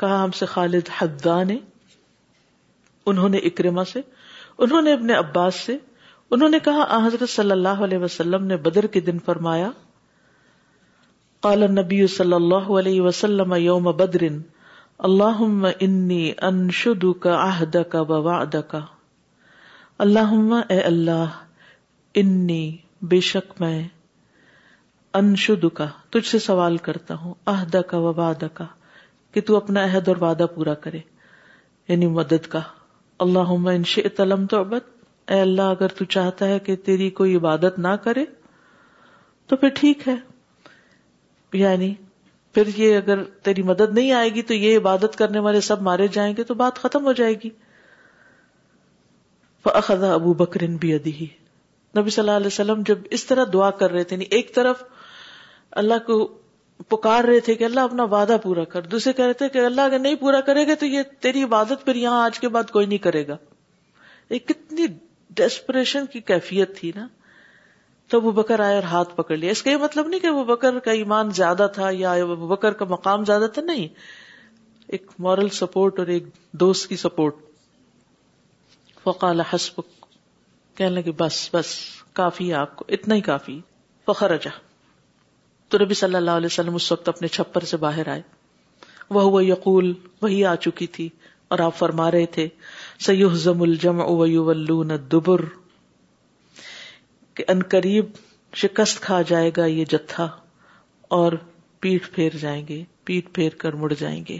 کہا 0.05 0.23
ہم 0.25 0.31
سے 0.42 0.47
خالد 0.57 0.90
حدا 1.01 1.42
نے 1.53 1.59
انہوں 3.14 3.29
نے 3.37 3.38
اکرما 3.53 3.85
سے 3.95 4.01
انہوں 4.59 4.83
نے 4.83 4.93
اپنے 4.93 5.15
عباس 5.17 5.55
سے 5.67 5.77
انہوں 6.37 6.49
نے 6.49 6.59
کہا 6.65 7.01
حضرت 7.07 7.29
صلی 7.31 7.51
اللہ 7.51 7.81
علیہ 7.87 7.99
وسلم 7.99 8.45
نے 8.47 8.57
بدر 8.67 8.87
کے 8.95 9.01
دن 9.11 9.19
فرمایا 9.25 9.71
قال 11.47 11.71
نبی 11.75 12.07
صلی 12.17 12.33
اللہ 12.35 12.69
علیہ 12.79 13.01
وسلم 13.03 13.55
یوم 13.59 13.91
بدر 14.01 14.25
اللہ 15.09 15.43
اے 20.69 20.81
اللہ 20.81 21.41
انی 22.17 22.61
بے 23.11 23.21
شک 23.31 23.61
میں 23.61 23.79
انشد 25.21 25.65
کا 25.77 25.87
تجھ 26.12 26.27
سے 26.29 26.38
سوال 26.38 26.77
کرتا 26.88 27.15
ہوں 27.23 27.35
عہدہ 27.55 27.81
کا 27.88 27.99
وبا 28.07 28.33
کا 28.55 28.65
کہ 29.35 29.41
اپنا 29.57 29.85
عہد 29.85 30.09
اور 30.09 30.17
وعدہ 30.21 30.47
پورا 30.55 30.75
کرے 30.87 30.99
یعنی 31.88 32.07
مدد 32.21 32.47
کا 32.51 32.61
اللہ 33.25 33.79
تلم 34.16 34.44
اے 34.53 35.40
اللہ 35.40 35.70
اگر 35.70 35.88
تو 35.98 36.05
چاہتا 36.14 36.46
ہے 36.48 36.59
کہ 36.66 36.77
تیری 36.87 37.09
کوئی 37.18 37.35
عبادت 37.37 37.79
نہ 37.79 37.88
کرے 38.05 38.25
تو 39.48 39.57
پھر 39.57 39.68
ٹھیک 39.77 40.07
ہے 40.09 40.14
یعنی 41.59 41.92
پھر 42.55 42.68
یہ 42.77 42.96
اگر 42.96 43.22
تیری 43.44 43.62
مدد 43.68 43.94
نہیں 43.94 44.12
آئے 44.12 44.33
گی 44.35 44.42
تو 44.48 44.55
یہ 44.55 44.77
عبادت 44.77 45.16
کرنے 45.18 45.38
والے 45.46 45.61
سب 45.68 45.83
مارے 45.83 46.07
جائیں 46.12 46.33
گے 46.37 46.44
تو 46.51 46.55
بات 46.62 46.79
ختم 46.83 47.05
ہو 47.07 47.12
جائے 47.20 47.35
گی 47.44 47.51
فضا 49.88 50.12
ابو 50.14 50.33
بکرین 50.35 50.77
بھی 50.81 50.92
ادی 50.94 51.25
نبی 51.98 52.11
صلی 52.11 52.20
اللہ 52.22 52.37
علیہ 52.37 52.46
وسلم 52.46 52.83
جب 52.87 52.98
اس 53.16 53.25
طرح 53.27 53.44
دعا 53.53 53.70
کر 53.81 53.90
رہے 53.90 54.05
تھے 54.05 54.16
یعنی 54.16 54.25
ایک 54.37 54.55
طرف 54.55 54.83
اللہ 55.83 55.98
کو 56.07 56.18
پکار 56.88 57.25
رہے 57.25 57.40
تھے 57.47 57.55
کہ 57.55 57.64
اللہ 57.64 57.81
اپنا 57.88 58.05
وعدہ 58.11 58.37
پورا 58.42 58.64
کر 58.73 58.83
دوسرے 58.95 59.12
کہہ 59.12 59.25
رہے 59.25 59.33
تھے 59.40 59.49
کہ 59.49 59.59
اللہ 59.64 59.81
اگر 59.81 59.99
نہیں 59.99 60.14
پورا 60.21 60.40
کرے 60.47 60.66
گا 60.68 60.75
تو 60.81 60.87
یہ 60.87 61.03
تیری 61.23 61.42
عبادت 61.45 61.85
پھر 61.85 61.97
یہاں 61.97 62.25
آج 62.25 62.38
کے 62.40 62.49
بعد 62.57 62.71
کوئی 62.73 62.87
نہیں 62.87 62.99
کرے 63.09 63.27
گا 63.27 63.37
کتنی 64.49 64.87
ڈیسپریشن 65.37 66.07
کی 66.12 66.21
کیفیت 66.31 66.77
تھی 66.77 66.92
نا 66.97 67.07
تو 68.11 68.21
وہ 68.23 68.31
بکر 68.33 68.61
آئے 68.61 68.75
اور 68.75 68.83
ہاتھ 68.90 69.14
پکڑ 69.16 69.37
لیا 69.37 69.51
اس 69.51 69.62
کا 69.62 69.71
یہ 69.71 69.77
مطلب 69.81 70.09
نہیں 70.09 70.21
کہ 70.21 70.31
وہ 70.31 70.45
بکر 70.45 70.79
کا 70.85 70.90
ایمان 71.01 71.31
زیادہ 71.37 71.66
تھا 71.75 71.90
یا 71.92 72.14
بکر 72.49 72.73
کا 72.81 72.85
مقام 72.88 73.25
زیادہ 73.25 73.47
تھا 73.55 73.62
نہیں 73.62 73.87
ایک 74.97 75.11
مورل 75.27 75.49
سپورٹ 75.59 75.99
اور 75.99 76.07
ایک 76.14 76.27
دوست 76.64 76.88
کی 76.88 76.97
سپورٹ 77.05 77.35
فقال 79.05 79.40
کہنے 80.77 80.88
لگے 80.90 81.12
بس 81.18 81.49
بس 81.55 81.75
کافی 82.21 82.49
ہے 82.49 82.55
آپ 82.55 82.77
کو 82.77 82.85
اتنا 82.97 83.14
ہی 83.14 83.21
کافی 83.31 83.61
فخر 84.07 84.31
اچھا 84.31 84.51
تو 85.72 85.78
ربی 85.78 85.94
صلی 85.98 86.16
اللہ 86.16 86.30
علیہ 86.38 86.46
وسلم 86.52 86.74
اس 86.74 86.90
وقت 86.92 87.08
اپنے 87.08 87.28
چھپر 87.35 87.64
سے 87.68 87.76
باہر 87.82 88.08
آئے 88.14 88.22
وہ 89.16 89.42
یقول 89.44 89.92
وہی 90.22 90.44
آ 90.48 90.54
چکی 90.64 90.87
تھی 90.96 91.08
اور 91.54 91.58
آپ 91.66 91.76
فرما 91.76 92.11
رہے 92.11 92.26
تھے 92.35 92.46
سیوح 93.06 93.35
زم 93.44 93.62
الجم 93.66 94.02
کہ 97.38 97.44
ان 97.52 97.62
قریب 97.76 98.06
شکست 98.64 99.00
کھا 99.02 99.20
جائے 99.32 99.50
گا 99.56 99.66
یہ 99.72 99.85
جتھا 99.94 100.28
اور 101.20 101.32
پیٹ 101.85 102.11
پھیر 102.14 102.37
جائیں 102.40 102.62
گے 102.68 102.82
پیٹ 103.04 103.32
پھیر 103.35 103.54
کر 103.64 103.72
مڑ 103.85 103.92
جائیں 104.02 104.22
گے 104.28 104.38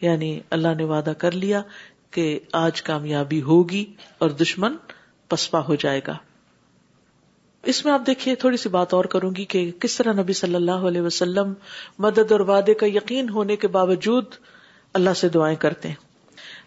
یعنی 0.00 0.38
اللہ 0.58 0.74
نے 0.78 0.84
وعدہ 0.92 1.12
کر 1.24 1.40
لیا 1.44 1.62
کہ 2.16 2.26
آج 2.64 2.82
کامیابی 2.92 3.40
ہوگی 3.50 3.84
اور 4.22 4.36
دشمن 4.44 4.76
پسپا 5.28 5.62
ہو 5.68 5.74
جائے 5.86 6.00
گا 6.06 6.16
اس 7.72 7.84
میں 7.84 7.92
آپ 7.92 8.00
دیکھیے 8.06 8.34
تھوڑی 8.44 8.56
سی 8.62 8.68
بات 8.68 8.92
اور 8.94 9.04
کروں 9.12 9.30
گی 9.36 9.44
کہ 9.52 9.60
کس 9.80 9.96
طرح 9.96 10.12
نبی 10.22 10.32
صلی 10.42 10.54
اللہ 10.54 10.82
علیہ 10.90 11.00
وسلم 11.02 11.52
مدد 12.06 12.32
اور 12.32 12.40
وعدے 12.50 12.74
کا 12.82 12.86
یقین 12.86 13.28
ہونے 13.36 13.56
کے 13.62 13.68
باوجود 13.76 14.34
اللہ 14.98 15.14
سے 15.20 15.28
دعائیں 15.36 15.56
کرتے 15.64 15.88
ہیں 15.88 16.02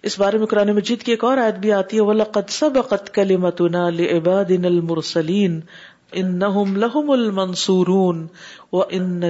اس 0.10 0.18
بارے 0.20 0.38
میں 0.38 0.48
قرآن 0.48 0.72
مجید 0.76 1.04
کی 1.04 1.12
ایک 1.12 1.24
اور 1.24 1.38
آیت 1.44 1.56
بھی 1.62 1.72
آتی 1.74 2.00
ہے 2.00 3.38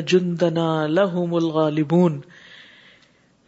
جندنا 0.07 0.63
لہم 0.99 1.33
الغالبون 1.41 2.19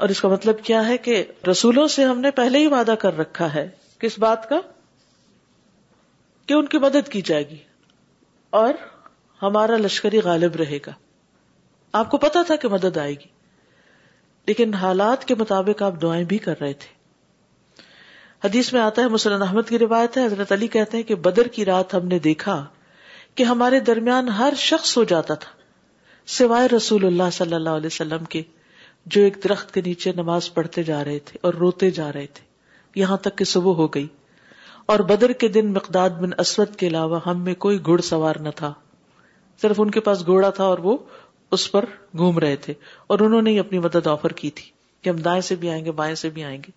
اور 0.04 0.10
اس 0.10 0.22
کا 0.22 0.28
مطلب 0.36 0.64
کیا 0.66 0.86
ہے 0.88 0.98
کہ 1.08 1.24
رسولوں 1.52 1.88
سے 1.96 2.06
ہم 2.12 2.20
نے 2.22 2.32
پہلے 2.44 2.60
ہی 2.60 2.68
وعدہ 2.76 2.96
کر 3.00 3.18
رکھا 3.18 3.54
ہے 3.56 3.68
کس 4.00 4.20
بات 4.20 4.50
کا 4.50 4.60
کہ 6.48 6.54
ان 6.60 6.68
کی 6.68 6.78
مدد 6.88 7.10
کی 7.12 7.22
جائے 7.32 7.50
گی 7.50 7.58
اور 8.58 8.74
ہمارا 9.42 9.78
لشکری 9.78 10.20
غالب 10.24 10.56
رہے 10.60 10.78
گا 10.88 10.92
آپ 11.98 12.10
کو 12.12 12.18
پتا 12.26 12.42
تھا 12.48 12.56
کہ 12.62 12.68
مدد 12.70 12.98
آئے 13.04 13.12
گی 13.20 13.28
لیکن 14.48 14.74
حالات 14.74 15.26
کے 15.28 15.36
مطابق 15.40 15.82
آپ 15.84 16.02
دعائیں 16.02 16.24
بھی 16.32 16.38
کر 16.46 16.60
رہے 16.62 16.74
تھے 16.84 16.98
حدیث 18.44 18.72
میں 18.74 18.82
آتا 18.82 19.02
ہے 19.02 19.08
مسلم 19.16 19.42
احمد 19.44 19.70
کی 19.70 19.80
روایت 19.80 20.18
ہے 20.18 20.26
حضرت 20.26 20.52
علی 20.52 20.68
کہتے 20.76 20.98
ہیں 20.98 21.04
کہ 21.04 21.16
بدر 21.28 21.48
کی 21.56 21.66
رات 21.66 21.94
ہم 21.94 22.08
نے 22.08 22.20
دیکھا 22.28 22.64
کہ 23.36 23.44
ہمارے 23.52 23.80
درمیان 23.90 24.30
ہر 24.38 24.54
شخص 24.58 24.98
ہو 24.98 25.04
جاتا 25.14 25.34
تھا 25.46 25.52
سوائے 26.38 26.68
رسول 26.76 27.06
اللہ 27.06 27.30
صلی 27.34 27.54
اللہ 27.56 27.78
علیہ 27.82 27.92
وسلم 27.94 28.24
کے 28.36 28.42
جو 29.16 29.22
ایک 29.24 29.38
درخت 29.44 29.74
کے 29.74 29.82
نیچے 29.86 30.12
نماز 30.16 30.54
پڑھتے 30.54 30.84
جا 30.84 31.04
رہے 31.06 31.20
تھے 31.26 31.38
اور 31.48 31.54
روتے 31.60 31.90
جا 32.00 32.12
رہے 32.14 32.26
تھے 32.34 32.44
یہاں 33.00 33.18
تک 33.28 33.38
کہ 33.38 33.46
صبح 33.54 33.74
ہو 33.76 33.88
گئی 33.94 34.08
اور 34.91 34.99
بدر 35.10 35.32
کے 35.41 35.47
دن 35.56 35.67
مقداد 35.73 36.15
بن 36.19 36.30
اسود 36.41 36.75
کے 36.75 36.88
علاوہ 36.88 37.19
ہم 37.25 37.43
میں 37.43 37.54
کوئی 37.63 37.78
گھڑ 37.86 37.99
سوار 38.06 38.36
نہ 38.45 38.49
تھا 38.62 38.71
صرف 39.62 39.80
ان 39.82 39.89
کے 39.95 39.99
پاس 40.06 40.25
گھوڑا 40.25 40.49
تھا 40.60 40.63
اور 40.73 40.78
وہ 40.86 40.95
اس 41.58 41.71
پر 41.71 41.86
گھوم 42.17 42.38
رہے 42.43 42.56
تھے 42.63 42.73
اور 43.12 43.19
انہوں 43.25 43.41
نے 43.47 43.54
اپنی 43.60 43.80
مدد 43.80 44.08
آفر 44.13 44.32
کی 44.39 44.49
تھی 44.60 44.65
کہ 45.02 45.10
ہم 45.10 45.15
دائیں 45.28 45.41
سے 45.49 45.56
بھی 45.65 45.69
آئیں 45.69 45.84
گے 45.86 45.91
بائیں 45.99 46.13
سے 46.23 46.30
بھی 46.38 46.43
آئیں 46.43 46.58
گے 46.65 46.71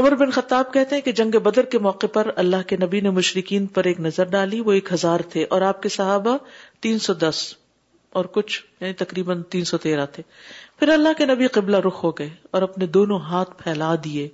عمر 0.00 0.14
بن 0.20 0.30
خطاب 0.36 0.72
کہتے 0.72 0.94
ہیں 0.94 1.02
کہ 1.08 1.12
جنگ 1.22 1.38
بدر 1.48 1.64
کے 1.74 1.78
موقع 1.88 2.06
پر 2.14 2.30
اللہ 2.44 2.62
کے 2.68 2.76
نبی 2.84 3.00
نے 3.00 3.10
مشرقین 3.18 3.66
پر 3.78 3.84
ایک 3.92 4.00
نظر 4.08 4.28
ڈالی 4.36 4.60
وہ 4.68 4.72
ایک 4.72 4.92
ہزار 4.92 5.20
تھے 5.32 5.44
اور 5.56 5.62
آپ 5.72 5.80
کے 5.82 5.88
صحابہ 5.96 6.36
تین 6.86 6.98
سو 7.08 7.14
دس 7.24 7.42
اور 8.20 8.24
کچھ 8.38 8.62
یعنی 8.80 8.92
تقریباً 9.04 9.42
تین 9.56 9.64
سو 9.72 9.78
تیرہ 9.88 10.06
تھے 10.18 10.22
پھر 10.78 10.92
اللہ 10.98 11.18
کے 11.18 11.26
نبی 11.34 11.46
قبلہ 11.58 11.76
رخ 11.88 12.04
ہو 12.04 12.10
گئے 12.22 12.28
اور 12.54 12.68
اپنے 12.68 12.86
دونوں 13.00 13.18
ہاتھ 13.30 13.62
پھیلا 13.62 13.94
دیے 14.04 14.28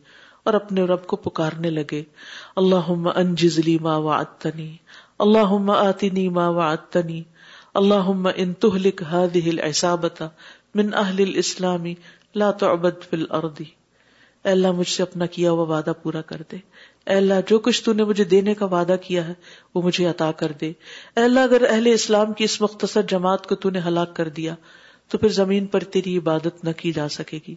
اور 0.49 0.55
اپنے 0.55 0.83
رب 0.87 1.07
کو 1.11 1.17
پکارنے 1.27 1.71
لگے 1.71 2.03
اللہ 2.63 2.91
ما 3.83 3.97
وعدتنی 4.07 4.73
اللہ 5.27 5.71
آتنی 5.77 6.29
ما 6.39 6.49
وعدتنی 6.59 7.23
اللہ 7.81 8.11
ان 8.35 8.53
تہلک 8.65 9.03
اہل 9.07 9.59
ہر 9.63 10.83
لا 10.83 11.25
اسلامی 11.45 11.95
لاتو 12.43 12.69
اب 12.71 12.87
اردی 13.13 13.65
اللہ 14.55 14.73
مجھ 14.81 14.89
سے 14.89 15.03
اپنا 15.03 15.27
کیا 15.37 15.51
ہوا 15.51 15.65
وعدہ 15.75 15.93
پورا 16.03 16.21
کر 16.33 16.43
دے 16.51 16.57
اے 17.13 17.17
اللہ 17.17 17.41
جو 17.49 17.59
کچھ 17.69 17.83
تون 17.85 17.99
مجھے 18.09 18.25
دینے 18.35 18.55
کا 18.55 18.67
وعدہ 18.73 18.95
کیا 19.07 19.27
ہے 19.29 19.33
وہ 19.75 19.83
مجھے 19.83 20.07
عطا 20.09 20.31
کر 20.43 20.53
دے 20.61 20.67
اے 20.69 21.23
اللہ 21.25 21.41
اگر 21.51 21.69
اہل 21.69 21.91
اسلام 21.93 22.33
کی 22.41 22.45
اس 22.45 22.61
مختصر 22.61 23.03
جماعت 23.15 23.47
کو 23.53 23.71
نے 23.71 23.81
ہلاک 23.87 24.15
کر 24.17 24.29
دیا 24.41 24.55
تو 25.11 25.19
پھر 25.19 25.29
زمین 25.43 25.67
پر 25.77 25.85
تیری 25.95 26.17
عبادت 26.19 26.65
نہ 26.65 26.71
کی 26.81 26.93
جا 27.01 27.09
سکے 27.19 27.39
گی 27.49 27.55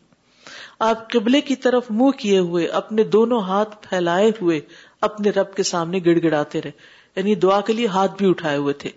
آپ 0.90 1.10
قبلے 1.12 1.40
کی 1.42 1.56
طرف 1.66 1.86
منہ 1.90 2.12
کیے 2.20 2.38
ہوئے 2.40 2.66
اپنے 2.80 3.04
دونوں 3.16 3.42
ہاتھ 3.44 3.76
پھیلائے 3.90 4.30
ہوئے 4.42 4.60
اپنے 5.08 5.30
رب 5.30 5.54
کے 5.56 5.64
سامنے 5.72 6.00
گڑ 6.06 6.18
گڑاتے 6.24 6.62
رہے 6.62 6.72
یعنی 7.16 7.36
دعا 7.46 7.60
کے 7.68 7.74
لیے 7.74 7.88
ہاتھ 7.96 8.18
بھی 8.18 8.30
اٹھائے 8.30 8.58
ہوئے 8.58 8.74
تھے 8.84 8.90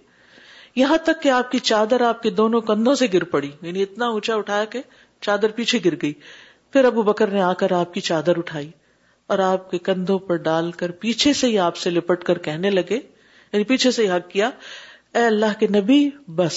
یہاں 0.77 0.97
تک 1.05 1.23
کہ 1.23 1.29
آپ 1.39 1.51
کی 1.53 1.59
چادر 1.69 2.01
آپ 2.09 2.23
کے 2.23 2.31
دونوں 2.31 2.61
کندھوں 2.71 2.95
سے 2.95 3.07
گر 3.13 3.25
پڑی 3.33 3.51
یعنی 3.63 3.83
اتنا 3.83 4.07
اونچا 4.17 4.35
اٹھایا 4.35 4.65
کہ 4.75 4.81
چادر 5.27 5.51
پیچھے 5.57 5.79
گر 5.85 5.95
گئی 6.03 6.13
پھر 6.73 6.85
ابو 6.85 7.03
بکر 7.03 7.31
نے 7.31 7.41
آ 7.43 7.53
کر 7.63 7.73
آپ 7.79 7.95
کی 7.95 8.01
چادر 8.09 8.39
اٹھائی 8.39 8.71
اور 9.33 9.39
آپ 9.47 9.71
کے 9.71 9.79
کندھوں 9.89 10.19
پر 10.29 10.37
ڈال 10.47 10.71
کر 10.83 10.91
پیچھے 11.01 11.33
سے 11.41 11.47
ہی 11.47 11.59
آپ 11.65 11.77
سے 11.77 11.91
لپٹ 11.91 12.25
کر 12.25 12.39
کہنے 12.47 12.71
لگے 12.71 12.95
یعنی 12.97 13.65
پیچھے 13.65 13.91
سے 13.91 14.05
ہی 14.07 14.11
حق 14.11 14.31
کیا 14.31 14.51
اے 15.19 15.25
اللہ 15.27 15.59
کے 15.61 15.67
نبی 15.79 16.09
بس 16.37 16.57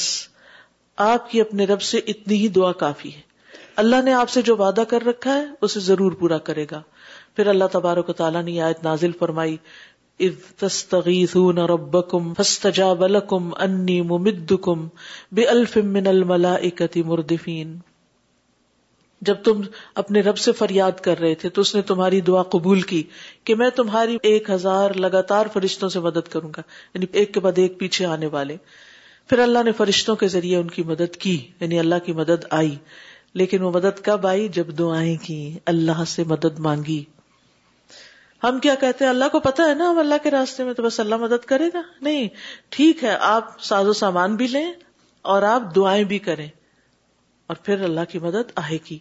آپ 1.10 1.29
کی 1.29 1.41
اپنے 1.41 1.65
رب 1.65 1.82
سے 1.82 1.99
اتنی 2.13 2.36
ہی 2.41 2.47
دعا 2.56 2.71
کافی 2.86 3.13
ہے 3.15 3.21
اللہ 3.81 4.01
نے 4.05 4.13
آپ 4.13 4.29
سے 4.29 4.41
جو 4.47 4.55
وعدہ 4.57 4.81
کر 4.89 5.05
رکھا 5.05 5.33
ہے 5.36 5.45
اسے 5.67 5.79
ضرور 5.79 6.12
پورا 6.19 6.38
کرے 6.49 6.65
گا 6.71 6.81
پھر 7.36 7.47
اللہ 7.53 7.71
تبارک 7.71 8.09
و 8.09 8.13
تعالیٰ 8.19 8.43
نے 8.43 8.59
آیت 8.62 8.83
نازل 8.83 9.12
فرمائی 9.19 9.55
جب 19.25 19.36
تم 19.43 19.62
اپنے 20.01 20.21
رب 20.21 20.38
سے 20.38 20.51
فریاد 20.57 20.99
کر 21.03 21.19
رہے 21.19 21.33
تھے 21.43 21.49
تو 21.57 21.62
اس 21.62 21.73
نے 21.75 21.81
تمہاری 21.93 22.19
دعا 22.29 22.41
قبول 22.55 22.81
کی 22.91 23.01
کہ 23.45 23.55
میں 23.62 23.69
تمہاری 23.75 24.17
ایک 24.33 24.49
ہزار 24.49 24.91
لگاتار 25.05 25.45
فرشتوں 25.53 25.89
سے 25.95 25.99
مدد 26.07 26.27
کروں 26.36 26.49
گا 26.57 26.62
یعنی 26.93 27.05
ایک 27.19 27.33
کے 27.33 27.39
بعد 27.47 27.59
ایک 27.65 27.77
پیچھے 27.79 28.05
آنے 28.05 28.27
والے 28.38 28.57
پھر 29.29 29.39
اللہ 29.39 29.63
نے 29.65 29.71
فرشتوں 29.77 30.15
کے 30.23 30.27
ذریعے 30.36 30.55
ان 30.57 30.67
کی 30.77 30.83
مدد 30.93 31.15
کی 31.25 31.38
یعنی 31.59 31.79
اللہ 31.79 32.05
کی 32.05 32.13
مدد 32.21 32.45
آئی 32.59 32.75
لیکن 33.41 33.62
وہ 33.63 33.72
مدد 33.74 34.00
کب 34.06 34.26
آئی 34.28 34.48
جب 34.56 34.67
دعائیں 34.80 35.15
کی 35.26 35.38
اللہ 35.72 36.04
سے 36.08 36.24
مدد 36.32 36.60
مانگی 36.65 37.04
ہم 38.43 38.60
کیا 38.65 38.74
کہتے 38.82 39.04
ہیں 39.04 39.10
اللہ 39.10 39.30
کو 39.32 39.39
پتا 39.46 39.67
ہے 39.67 39.74
نا 39.76 39.89
ہم 39.89 40.00
اللہ 40.00 40.15
کے 40.24 40.32
راستے 40.32 40.63
میں 40.63 40.74
تو 40.80 40.84
بس 40.84 41.00
اللہ 41.00 41.17
مدد 41.22 41.46
کرے 41.52 41.67
گا 41.74 41.82
نہیں 42.08 42.28
ٹھیک 42.76 43.04
ہے 43.04 43.15
آپ 43.30 43.60
ساز 43.69 43.88
و 43.88 43.93
سامان 44.02 44.36
بھی 44.41 44.48
لیں 44.48 44.72
اور 45.36 45.41
آپ 45.54 45.74
دعائیں 45.76 46.04
بھی 46.12 46.19
کریں 46.28 46.48
اور 47.52 47.56
پھر 47.63 47.82
اللہ 47.89 48.06
کی 48.12 48.19
مدد 48.19 48.52
آئے 48.65 48.78
گی 48.89 48.98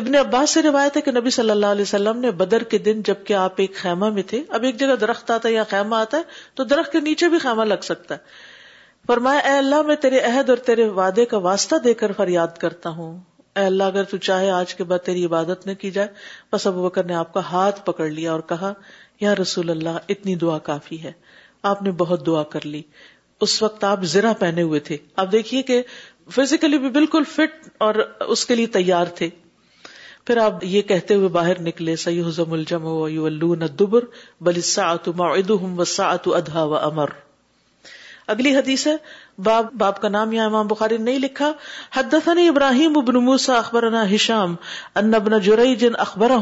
ابن 0.00 0.14
عباس 0.16 0.50
سے 0.54 0.62
روایت 0.62 0.96
ہے 0.96 1.00
کہ 1.02 1.10
نبی 1.18 1.30
صلی 1.34 1.50
اللہ 1.50 1.66
علیہ 1.76 1.82
وسلم 1.82 2.18
نے 2.20 2.30
بدر 2.40 2.62
کے 2.72 2.78
دن 2.88 3.00
جب 3.04 3.24
کہ 3.26 3.34
آپ 3.44 3.60
ایک 3.64 3.74
خیمہ 3.76 4.08
میں 4.18 4.22
تھے 4.32 4.42
اب 4.58 4.62
ایک 4.70 4.76
جگہ 4.80 4.94
درخت 5.00 5.30
آتا 5.30 5.48
ہے 5.48 5.52
یا 5.54 5.64
خیمہ 5.70 5.96
آتا 5.96 6.18
ہے 6.18 6.22
تو 6.56 6.64
درخت 6.72 6.92
کے 6.92 7.00
نیچے 7.08 7.28
بھی 7.28 7.38
خیمہ 7.46 7.64
لگ 7.74 7.86
سکتا 7.90 8.14
ہے 8.14 8.56
فرمایا 9.06 9.38
اے 9.52 9.56
اللہ 9.58 9.82
میں 9.88 9.96
تیرے 10.02 10.20
عہد 10.30 10.50
اور 10.50 10.56
تیرے 10.66 10.88
وعدے 11.00 11.24
کا 11.26 11.38
واسطہ 11.48 11.76
دے 11.84 11.94
کر 12.00 12.12
فریاد 12.16 12.56
کرتا 12.60 12.90
ہوں 12.96 13.18
اے 13.58 13.64
اللہ 13.66 13.82
اگر 13.90 14.04
تو 14.10 14.16
چاہے 14.26 14.50
آج 14.56 14.74
کے 14.80 14.84
بعد 14.90 15.04
تیری 15.06 15.24
عبادت 15.24 15.66
نہ 15.66 15.72
کی 15.78 15.90
جائے 15.90 16.08
بس 16.52 16.66
ابو 16.66 16.82
بکر 16.82 17.04
نے 17.04 17.14
آپ 17.20 17.32
کا 17.34 17.40
ہاتھ 17.50 17.84
پکڑ 17.86 18.08
لیا 18.18 18.32
اور 18.32 18.40
کہا 18.52 18.72
یا 19.20 19.34
رسول 19.40 19.70
اللہ 19.70 19.96
اتنی 20.14 20.34
دعا 20.42 20.58
کافی 20.68 21.02
ہے 21.02 21.12
آپ 21.70 21.82
نے 21.82 21.90
بہت 22.02 22.24
دعا 22.26 22.42
کر 22.54 22.64
لی 22.74 22.82
اس 23.46 23.60
وقت 23.62 23.84
آپ 23.90 24.02
زرا 24.12 24.32
پہنے 24.40 24.62
ہوئے 24.68 24.80
تھے 24.90 24.96
آپ 25.22 25.32
دیکھیے 25.32 25.62
کہ 25.70 25.82
فزیکلی 26.36 26.78
بھی 26.78 26.90
بالکل 26.98 27.24
فٹ 27.34 27.68
اور 27.86 27.94
اس 28.34 28.44
کے 28.46 28.54
لیے 28.54 28.66
تیار 28.78 29.06
تھے 29.20 29.28
پھر 30.26 30.38
آپ 30.44 30.64
یہ 30.76 30.82
کہتے 30.94 31.14
ہوئے 31.20 31.28
باہر 31.38 31.60
نکلے 31.70 31.96
سعود 32.04 32.26
حضم 32.26 32.52
الجم 32.62 32.84
و 32.94 33.66
دبر 33.82 34.04
بلیس 34.50 34.78
ادہ 34.78 36.64
و 36.64 36.76
امر 36.76 37.18
اگلی 38.32 38.50
حدیث 38.54 38.86
ہے 38.86 38.92
باب 39.44 39.66
باب 39.82 40.00
کا 40.00 40.08
نام 40.08 40.32
یہاں 40.32 40.46
امام 40.46 40.66
بخاری 40.70 40.96
نہیں 41.04 41.18
لکھا 41.18 41.50
حدثنی 41.96 42.46
ابراہیم 42.48 42.98
ابن 42.98 43.16
موسا 43.28 43.54
اخبرنا 43.58 44.02
ہشام 44.14 44.54
ان 45.02 45.14
ابن 45.18 45.38
جریج 45.46 45.84
اخبر 46.06 46.32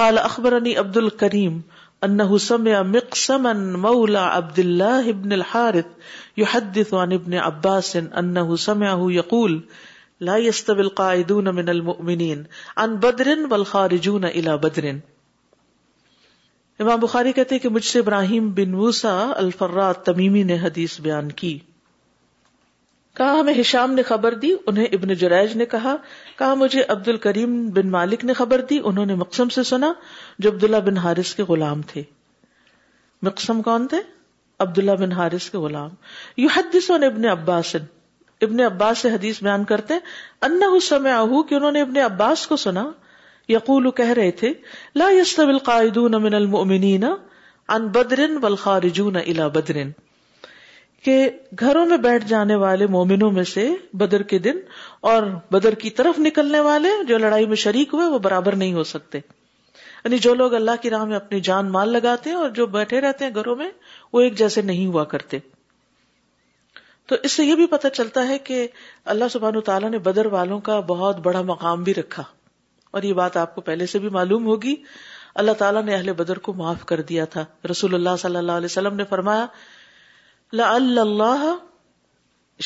قال 0.00 0.18
اخبرنی 0.28 0.74
عبد 0.84 0.96
الکریم 1.02 1.60
انه 2.08 2.38
سمع 2.46 2.76
مقسما 2.94 3.50
مولى 3.58 4.24
عبد 4.36 4.60
الله 4.62 5.10
ابن 5.14 5.34
الحارث 5.38 5.90
يحدث 6.44 6.94
عن 7.02 7.12
ابن 7.20 7.34
عباس 7.48 7.90
انه 8.00 8.56
سمعه 8.64 9.10
يقول 9.18 9.58
لا 10.30 10.38
يستوي 10.46 10.80
القاعدون 10.88 11.54
من 11.60 11.68
المؤمنين 11.76 12.46
عن 12.76 12.96
بدر 13.06 13.32
والخارجون 13.50 14.24
الى 14.30 14.56
بدر 14.64 14.88
امام 16.82 17.00
بخاری 17.00 17.32
کہتے 17.36 17.58
کہ 17.62 17.68
مجھ 17.68 17.84
سے 17.84 17.98
ابراہیم 17.98 18.48
بن 18.54 18.74
وسا 18.74 19.10
الفرا 19.36 19.90
تمیمی 20.04 20.42
نے 20.50 20.56
حدیث 20.62 20.98
بیان 21.06 21.30
کی 21.40 21.58
کہا 23.16 23.32
ہمیں 23.38 23.52
ہشام 23.60 23.92
نے 23.94 24.02
خبر 24.10 24.34
دی 24.44 24.52
انہیں 24.66 24.86
ابن 24.98 25.12
جرائج 25.22 25.56
نے 25.60 25.64
کہا 25.74 25.94
کہا 26.38 26.52
مجھے 26.62 26.82
عبد 26.94 27.08
الکریم 27.08 27.58
بن 27.78 27.90
مالک 27.90 28.24
نے 28.24 28.32
خبر 28.40 28.60
دی 28.70 28.78
انہوں 28.90 29.06
نے 29.06 29.14
مقسم 29.24 29.48
سے 29.56 29.62
سنا 29.72 29.92
جو 30.38 30.50
عبداللہ 30.50 30.76
بن 30.86 30.96
حارث 31.06 31.34
کے 31.34 31.42
غلام 31.48 31.82
تھے 31.92 32.02
مقسم 33.30 33.60
کون 33.68 33.86
تھے 33.94 34.00
عبد 34.66 34.78
اللہ 34.78 34.96
بن 35.04 35.12
حارث 35.20 35.50
کے 35.50 35.58
غلام 35.58 35.90
یو 36.44 36.48
حدیث 36.56 36.90
ابن 37.10 37.24
عباس 37.34 37.74
ابن 38.46 38.60
عباس 38.70 38.98
سے 39.02 39.10
حدیث 39.14 39.42
بیان 39.42 39.64
کرتے 39.74 39.94
انہ 40.48 40.64
اس 40.76 40.92
کہ 41.48 41.54
انہوں 41.54 41.70
نے 41.72 41.80
ابن 41.80 41.96
عباس 42.08 42.46
کو 42.52 42.56
سنا 42.66 42.90
یقول 43.52 43.90
کہہ 43.98 44.12
رہے 44.16 44.30
تھے 44.42 44.52
لا 45.00 45.08
یس 45.12 45.38
بدر 47.94 48.20
ان 48.26 49.16
الى 49.16 49.48
بدر 49.54 49.74
کہ 51.04 51.16
گھروں 51.62 51.84
میں 51.90 51.96
بیٹھ 52.06 52.24
جانے 52.28 52.54
والے 52.62 52.86
مومنوں 52.94 53.30
میں 53.36 53.44
سے 53.54 53.66
بدر 54.02 54.22
کے 54.32 54.38
دن 54.46 54.58
اور 55.10 55.22
بدر 55.52 55.74
کی 55.84 55.90
طرف 56.00 56.18
نکلنے 56.28 56.60
والے 56.68 56.88
جو 57.08 57.18
لڑائی 57.18 57.46
میں 57.52 57.56
شریک 57.66 57.94
ہوئے 57.94 58.06
وہ 58.14 58.18
برابر 58.26 58.56
نہیں 58.62 58.74
ہو 58.80 58.84
سکتے 58.94 59.18
یعنی 60.04 60.18
جو 60.26 60.34
لوگ 60.40 60.54
اللہ 60.54 60.82
کی 60.82 60.90
راہ 60.90 61.04
میں 61.12 61.16
اپنی 61.16 61.40
جان 61.52 61.70
مال 61.72 61.92
لگاتے 61.98 62.30
ہیں 62.30 62.36
اور 62.36 62.50
جو 62.58 62.66
بیٹھے 62.80 63.00
رہتے 63.00 63.24
ہیں 63.24 63.34
گھروں 63.42 63.56
میں 63.62 63.70
وہ 64.12 64.20
ایک 64.26 64.38
جیسے 64.38 64.62
نہیں 64.72 64.86
ہوا 64.92 65.04
کرتے 65.14 65.38
تو 67.10 67.16
اس 67.26 67.32
سے 67.38 67.44
یہ 67.44 67.54
بھی 67.62 67.66
پتہ 67.76 67.88
چلتا 67.94 68.26
ہے 68.28 68.38
کہ 68.50 68.66
اللہ 69.14 69.30
سبحان 69.30 69.60
تعالیٰ 69.70 69.90
نے 69.90 69.98
بدر 70.10 70.26
والوں 70.38 70.60
کا 70.68 70.80
بہت 70.94 71.18
بڑا 71.28 71.42
مقام 71.54 71.82
بھی 71.88 71.94
رکھا 71.94 72.22
اور 72.96 73.02
یہ 73.02 73.12
بات 73.18 73.36
آپ 73.36 73.54
کو 73.54 73.60
پہلے 73.70 73.86
سے 73.86 73.98
بھی 74.04 74.08
معلوم 74.18 74.46
ہوگی 74.46 74.74
اللہ 75.40 75.52
تعالیٰ 75.58 75.82
نے 75.84 75.94
اہل 75.94 76.12
بدر 76.20 76.38
کو 76.46 76.52
معاف 76.60 76.84
کر 76.86 77.00
دیا 77.10 77.24
تھا 77.34 77.44
رسول 77.70 77.94
اللہ 77.94 78.16
صلی 78.18 78.36
اللہ 78.36 78.52
علیہ 78.60 78.70
وسلم 78.70 78.96
نے 78.96 79.04
فرمایا 79.10 79.46
اللہ 80.68 81.42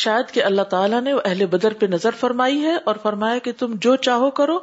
شاید 0.02 0.30
کہ 0.34 0.42
اللہ 0.44 0.62
تعالیٰ 0.70 1.00
نے 1.02 1.12
اہل 1.24 1.44
بدر 1.50 1.72
پہ 1.80 1.86
نظر 1.90 2.14
فرمائی 2.20 2.62
ہے 2.64 2.74
اور 2.84 2.94
فرمایا 3.02 3.38
کہ 3.46 3.52
تم 3.58 3.74
جو 3.86 3.94
چاہو 4.06 4.30
کرو 4.40 4.58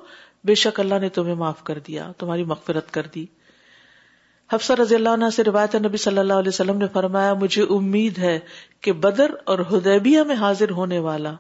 بے 0.50 0.56
شک 0.64 0.80
اللہ 0.80 1.00
نے 1.02 1.10
تمہیں 1.18 1.36
معاف 1.44 1.64
کر 1.64 1.80
دیا 1.88 2.12
تمہاری 2.18 2.44
مغفرت 2.54 2.92
کر 2.94 3.08
دی 3.16 3.26
حفصہ 4.54 4.74
رضی 4.82 4.96
اللہ 4.96 5.10
عنہ 5.18 5.26
سے 5.36 5.44
روایت 5.44 5.76
نبی 5.86 5.98
صلی 6.06 6.18
اللہ 6.20 6.40
علیہ 6.44 6.54
وسلم 6.54 6.78
نے 6.78 6.88
فرمایا 6.94 7.34
مجھے 7.44 7.64
امید 7.76 8.18
ہے 8.20 8.38
کہ 8.88 8.92
بدر 9.06 9.32
اور 9.54 9.60
ہدیبیہ 9.72 10.22
میں 10.28 10.36
حاضر 10.36 10.72
ہونے 10.80 11.00
والا 11.10 11.34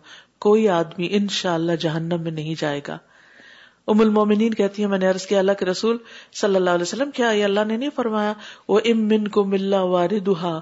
کوئی 0.47 0.67
آدمی 0.79 1.07
ان 1.19 1.27
شاء 1.39 1.53
اللہ 1.53 1.75
جہنم 1.87 2.21
میں 2.23 2.31
نہیں 2.31 2.59
جائے 2.61 2.81
گا 2.87 2.97
ام 3.91 3.99
المومنین 4.01 4.53
کہتی 4.53 4.81
ہیں 4.81 4.89
میں 4.89 4.97
نے 4.99 5.07
عرض 5.09 5.25
کیا 5.25 5.37
اللہ 5.39 5.51
کے 5.59 5.65
رسول 5.65 5.97
صلی 6.41 6.55
اللہ 6.55 6.69
علیہ 6.77 6.81
وسلم 6.87 7.11
کیا 7.19 7.29
یہ 7.37 7.43
اللہ 7.43 7.63
نے 7.67 7.77
نہیں 7.77 7.89
فرمایا 7.95 8.33
وہ 8.73 8.79
ام 8.91 9.07
من 9.13 9.27
کو 9.37 9.43
ملا 9.53 9.81
وار 9.93 10.17
دہا 10.25 10.59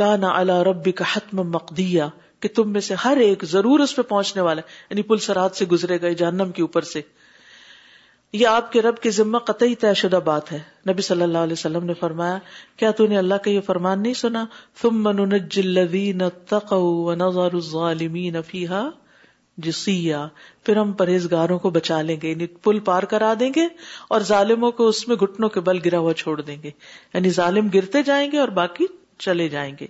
کا 0.00 0.14
نا 0.16 0.28
اللہ 0.38 0.60
ربی 0.66 0.92
کا 0.98 1.04
حتم 1.14 1.40
مقدیا 1.52 2.08
کہ 2.42 2.48
تم 2.54 2.70
میں 2.72 2.80
سے 2.86 2.94
ہر 3.04 3.16
ایک 3.24 3.44
ضرور 3.50 3.80
اس 3.80 3.94
پہ 3.96 4.02
پہنچنے 4.12 4.42
والا 4.42 4.62
یعنی 4.90 5.02
پل 5.10 5.18
سرات 5.26 5.56
سے 5.56 5.64
گزرے 5.72 6.00
گئے 6.00 6.14
جہنم 6.20 6.50
کے 6.56 6.62
اوپر 6.62 6.82
سے 6.92 7.00
یہ 8.38 8.46
آپ 8.48 8.70
کے 8.72 8.80
رب 8.82 8.96
کی 9.02 9.10
ذمہ 9.16 9.38
قطعی 9.50 9.74
طے 9.82 9.92
شدہ 10.00 10.18
بات 10.24 10.50
ہے 10.52 10.58
نبی 10.90 11.02
صلی 11.02 11.22
اللہ 11.22 11.46
علیہ 11.48 11.58
وسلم 11.58 11.84
نے 11.86 11.94
فرمایا 12.00 12.38
کیا 12.76 12.90
تو 13.00 13.06
نے 13.12 13.18
اللہ 13.18 13.34
کا 13.44 13.50
یہ 13.50 13.60
فرمان 13.66 14.02
نہیں 14.02 14.14
سنا 14.22 14.44
تم 14.82 15.02
من 15.02 16.28
تقوی 16.54 17.14
نظر 17.24 17.54
الظالمین 17.62 18.40
فیحا 18.48 18.88
جسیا 19.64 20.26
پھر 20.64 20.76
ہم 20.76 20.92
پرہیزگاروں 20.92 21.58
کو 21.58 21.70
بچا 21.76 22.00
لیں 22.02 22.16
گے 22.22 22.30
یعنی 22.30 22.46
پل 22.64 22.78
پار 22.88 23.02
کرا 23.12 23.32
دیں 23.40 23.50
گے 23.56 23.66
اور 24.16 24.20
ظالموں 24.30 24.70
کو 24.80 24.88
اس 24.88 25.06
میں 25.08 25.16
گھٹنوں 25.22 25.48
کے 25.54 25.60
بل 25.68 25.78
گرا 25.84 25.98
ہوا 25.98 26.12
چھوڑ 26.22 26.40
دیں 26.40 26.56
گے 26.62 26.70
یعنی 27.14 27.30
ظالم 27.38 27.68
گرتے 27.74 28.02
جائیں 28.08 28.30
گے 28.32 28.38
اور 28.38 28.48
باقی 28.58 28.86
چلے 29.26 29.48
جائیں 29.48 29.72
گے 29.80 29.86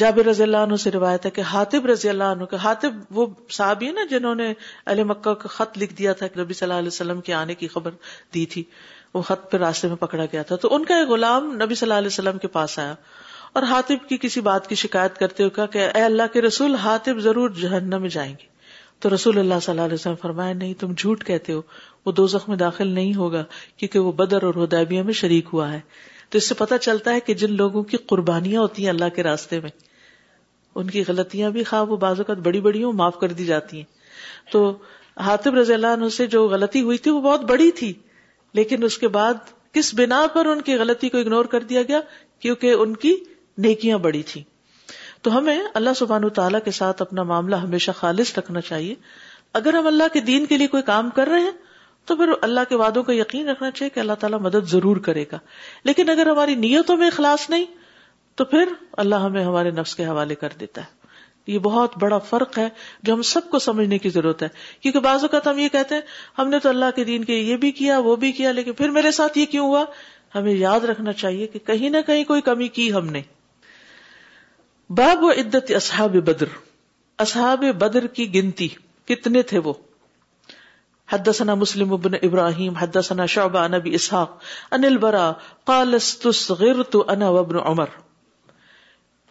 جاب 0.00 0.18
رضی 0.28 0.42
اللہ 0.42 0.56
عنہ 0.66 0.76
سے 0.80 0.90
روایت 0.92 1.26
ہے 1.26 1.30
کہ 1.36 1.40
ہاتب 1.52 1.86
رضی 1.86 2.08
اللہ 2.08 2.32
عنہ 2.34 2.44
کے 2.46 2.56
ہاتب 2.64 2.94
وہ 3.18 3.26
صاحب 3.58 3.82
نا 3.94 4.04
جنہوں 4.10 4.34
نے 4.40 4.52
علی 4.94 5.02
مکہ 5.12 5.32
کا 5.44 5.48
خط 5.52 5.78
لکھ 5.82 5.94
دیا 5.98 6.12
تھا 6.22 6.26
کہ 6.26 6.40
نبی 6.42 6.54
صلی 6.54 6.66
اللہ 6.68 6.78
علیہ 6.78 6.88
وسلم 6.92 7.20
کے 7.28 7.34
آنے 7.34 7.54
کی 7.62 7.68
خبر 7.68 7.90
دی 8.34 8.44
تھی 8.54 8.62
وہ 9.14 9.22
خط 9.28 9.50
پہ 9.52 9.56
راستے 9.56 9.88
میں 9.88 9.96
پکڑا 9.96 10.24
گیا 10.32 10.42
تھا 10.50 10.56
تو 10.66 10.74
ان 10.74 10.84
کا 10.84 10.96
ایک 10.98 11.08
غلام 11.08 11.52
نبی 11.62 11.74
صلی 11.74 11.86
اللہ 11.86 11.98
علیہ 11.98 12.12
وسلم 12.14 12.38
کے 12.38 12.48
پاس 12.58 12.78
آیا 12.78 12.94
اور 13.56 13.62
ہاتب 13.64 14.08
کی 14.08 14.16
کسی 14.20 14.40
بات 14.46 14.66
کی 14.68 14.74
شکایت 14.78 15.14
کرتے 15.18 15.42
ہوئے 15.42 15.50
کہا 15.56 15.64
کہ 15.74 15.78
اے 15.98 16.00
اللہ 16.04 16.26
کے 16.32 16.40
رسول 16.42 16.74
ہاتب 16.82 17.18
ضرور 17.26 17.50
جہنم 17.60 18.00
میں 18.00 18.08
جائیں 18.16 18.30
گے 18.40 18.46
تو 19.02 19.14
رسول 19.14 19.38
اللہ 19.38 19.60
صلی 19.62 19.70
اللہ 19.72 19.82
علیہ 19.84 19.94
وسلم 19.94 20.14
فرمایا 20.22 20.52
نہیں 20.54 20.72
تم 20.80 20.90
جھوٹ 20.96 21.22
کہتے 21.24 21.52
ہو 21.52 21.60
وہ 22.06 22.12
دو 22.18 22.26
زخم 22.32 22.54
داخل 22.62 22.86
نہیں 22.98 23.14
ہوگا 23.16 23.42
کیونکہ 23.76 23.98
وہ 23.98 24.10
بدر 24.18 24.42
اور 24.48 24.54
ہدیبیہ 24.62 25.02
میں 25.02 25.12
شریک 25.20 25.48
ہوا 25.52 25.72
ہے 25.72 25.78
تو 26.30 26.38
اس 26.38 26.48
سے 26.48 26.54
پتا 26.58 26.78
چلتا 26.88 27.14
ہے 27.14 27.20
کہ 27.28 27.34
جن 27.44 27.52
لوگوں 27.56 27.82
کی 27.92 27.96
قربانیاں 28.12 28.60
ہوتی 28.62 28.82
ہیں 28.82 28.90
اللہ 28.90 29.14
کے 29.16 29.22
راستے 29.22 29.60
میں 29.60 29.70
ان 30.80 30.90
کی 30.90 31.04
غلطیاں 31.08 31.50
بھی 31.50 31.64
خواب 31.70 31.92
و 31.92 31.96
بعض 32.04 32.20
اوقات 32.20 32.42
بڑی 32.50 32.60
بڑی 32.68 32.82
ہوں 32.84 32.92
معاف 33.00 33.16
کر 33.20 33.32
دی 33.38 33.44
جاتی 33.52 33.76
ہیں 33.76 34.52
تو 34.52 34.62
ہاتب 35.26 35.54
رضی 35.58 35.74
اللہ 35.74 35.94
عنہ 35.98 36.08
سے 36.20 36.26
جو 36.36 36.46
غلطی 36.48 36.82
ہوئی 36.90 36.98
تھی 37.06 37.10
وہ 37.10 37.20
بہت 37.30 37.44
بڑی 37.50 37.70
تھی 37.80 37.92
لیکن 38.60 38.84
اس 38.90 38.98
کے 39.04 39.08
بعد 39.18 39.48
کس 39.78 39.92
بنا 39.98 40.20
پر 40.34 40.46
ان 40.52 40.60
کی 40.68 40.74
غلطی 40.84 41.08
کو 41.08 41.18
اگنور 41.18 41.44
کر 41.56 41.62
دیا 41.72 41.82
گیا 41.88 42.00
کیونکہ 42.44 42.72
ان 42.84 42.94
کی 43.06 43.14
نیکیاں 43.64 43.98
بڑی 43.98 44.22
تھیں 44.26 44.42
تو 45.24 45.36
ہمیں 45.36 45.58
اللہ 45.74 45.94
سبحان 45.96 46.28
تعالیٰ 46.34 46.60
کے 46.64 46.70
ساتھ 46.80 47.00
اپنا 47.02 47.22
معاملہ 47.30 47.56
ہمیشہ 47.62 47.90
خالص 47.96 48.36
رکھنا 48.38 48.60
چاہیے 48.60 48.94
اگر 49.60 49.74
ہم 49.74 49.86
اللہ 49.86 50.12
کے 50.12 50.20
دین 50.20 50.46
کے 50.46 50.56
لیے 50.58 50.66
کوئی 50.68 50.82
کام 50.86 51.10
کر 51.14 51.28
رہے 51.28 51.40
ہیں 51.40 51.50
تو 52.06 52.16
پھر 52.16 52.30
اللہ 52.48 52.68
کے 52.68 52.74
وعدوں 52.80 53.02
کا 53.02 53.12
یقین 53.12 53.48
رکھنا 53.48 53.70
چاہیے 53.70 53.90
کہ 53.94 54.00
اللہ 54.00 54.12
تعالیٰ 54.20 54.38
مدد 54.40 54.68
ضرور 54.70 54.96
کرے 55.06 55.24
گا 55.30 55.38
لیکن 55.84 56.10
اگر 56.10 56.26
ہماری 56.30 56.54
نیتوں 56.64 56.96
میں 56.96 57.08
خلاص 57.16 57.48
نہیں 57.50 57.64
تو 58.36 58.44
پھر 58.44 58.72
اللہ 59.04 59.24
ہمیں 59.26 59.42
ہمارے 59.44 59.70
نفس 59.78 59.94
کے 59.96 60.06
حوالے 60.06 60.34
کر 60.44 60.52
دیتا 60.60 60.80
ہے 60.82 60.94
یہ 61.52 61.58
بہت 61.64 61.92
بڑا 62.00 62.18
فرق 62.28 62.58
ہے 62.58 62.68
جو 63.02 63.14
ہم 63.14 63.22
سب 63.32 63.50
کو 63.50 63.58
سمجھنے 63.64 63.98
کی 63.98 64.08
ضرورت 64.10 64.42
ہے 64.42 64.48
کیونکہ 64.80 65.00
بعض 65.00 65.22
اوقات 65.24 65.46
ہم 65.46 65.58
یہ 65.58 65.68
کہتے 65.72 65.94
ہیں 65.94 66.02
ہم 66.38 66.48
نے 66.50 66.58
تو 66.62 66.68
اللہ 66.68 66.90
کے 66.96 67.04
دین 67.04 67.24
کے 67.24 67.34
یہ 67.36 67.56
بھی 67.64 67.70
کیا 67.80 67.98
وہ 68.04 68.16
بھی 68.24 68.32
کیا 68.40 68.52
لیکن 68.52 68.72
پھر 68.80 68.90
میرے 68.98 69.10
ساتھ 69.18 69.38
یہ 69.38 69.46
کیوں 69.50 69.66
ہوا 69.68 69.84
ہمیں 70.34 70.52
یاد 70.52 70.84
رکھنا 70.90 71.12
چاہیے 71.22 71.46
کہ 71.52 71.58
کہیں 71.66 71.88
نہ 71.90 71.96
کہیں 72.06 72.24
کوئی 72.30 72.40
کمی 72.50 72.68
کی 72.78 72.92
ہم 72.92 73.06
نے 73.12 73.22
باب 74.94 75.22
و 75.24 75.30
عدت 75.40 75.70
اصحاب 75.76 76.12
بدر 76.28 76.48
اصحاب 77.22 77.64
بدر 77.78 78.06
کی 78.16 78.24
گنتی 78.34 78.66
کتنے 79.08 79.40
تھے 79.52 79.58
وہ 79.64 79.72
حدثنا 81.12 81.54
مسلم 81.54 81.92
ابن 81.92 82.14
ابراہیم 82.22 82.74
شعبہ 83.28 83.58
عن 83.58 83.74
ابی 83.74 83.94
اسحاق 83.94 84.36
عن 84.74 84.84
البراء 84.84 85.30
قال 85.70 85.94
استصغرت 85.94 86.96
انا 87.14 87.28
وابن 87.36 87.56
عمر 87.64 87.96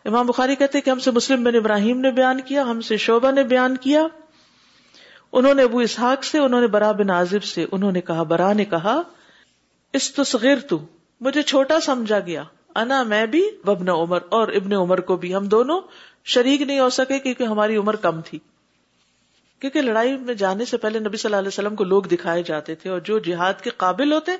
امام 0.07 0.27
بخاری 0.27 0.55
کہتے 0.59 0.81
کہ 0.81 0.89
ہم 0.89 0.99
سے 1.07 1.11
مسلم 1.17 1.43
بن 1.43 1.55
ابراہیم 1.55 1.99
نے 1.99 2.11
بیان 2.19 2.41
کیا 2.47 2.63
ہم 2.69 2.81
سے 2.89 2.97
شعبہ 3.05 3.31
نے 3.35 3.43
بیان 3.53 3.77
کیا 3.85 4.05
انہوں 5.31 5.53
نے 5.53 5.63
ابو 5.69 5.79
اسحاق 5.87 6.23
سے 6.31 6.39
انہوں 6.39 6.61
نے 6.61 6.67
برا 6.75 6.91
بن 6.99 7.09
عازب 7.19 7.43
سے 7.53 7.65
انہوں 7.71 7.91
نے 7.91 8.01
کہا 8.11 8.23
برا 8.35 8.51
نے 8.53 8.65
کہا 8.75 9.01
استصغرت 10.01 10.73
مجھے 11.25 11.41
چھوٹا 11.41 11.79
سمجھا 11.87 12.19
گیا 12.25 12.43
انا 12.81 13.01
میں 13.13 13.25
بھی 13.33 13.41
وبنا 13.67 13.93
عمر 14.03 14.21
اور 14.37 14.47
ابن 14.59 14.73
عمر 14.73 14.99
کو 15.09 15.15
بھی 15.17 15.33
ہم 15.35 15.45
دونوں 15.53 15.79
شریک 16.33 16.61
نہیں 16.61 16.79
ہو 16.79 16.89
سکے 16.97 17.19
کیونکہ 17.25 17.43
ہماری 17.53 17.75
عمر 17.77 17.95
کم 18.05 18.19
تھی 18.29 18.39
کیونکہ 19.59 19.81
لڑائی 19.81 20.15
میں 20.29 20.33
جانے 20.43 20.65
سے 20.71 20.77
پہلے 20.85 20.99
نبی 20.99 21.17
صلی 21.17 21.29
اللہ 21.29 21.39
علیہ 21.39 21.53
وسلم 21.53 21.75
کو 21.75 21.83
لوگ 21.91 22.03
دکھائے 22.13 22.41
جاتے 22.45 22.75
تھے 22.81 22.89
اور 22.89 22.99
جو 23.09 23.19
جہاد 23.27 23.61
کے 23.63 23.69
قابل 23.83 24.11
ہوتے 24.13 24.31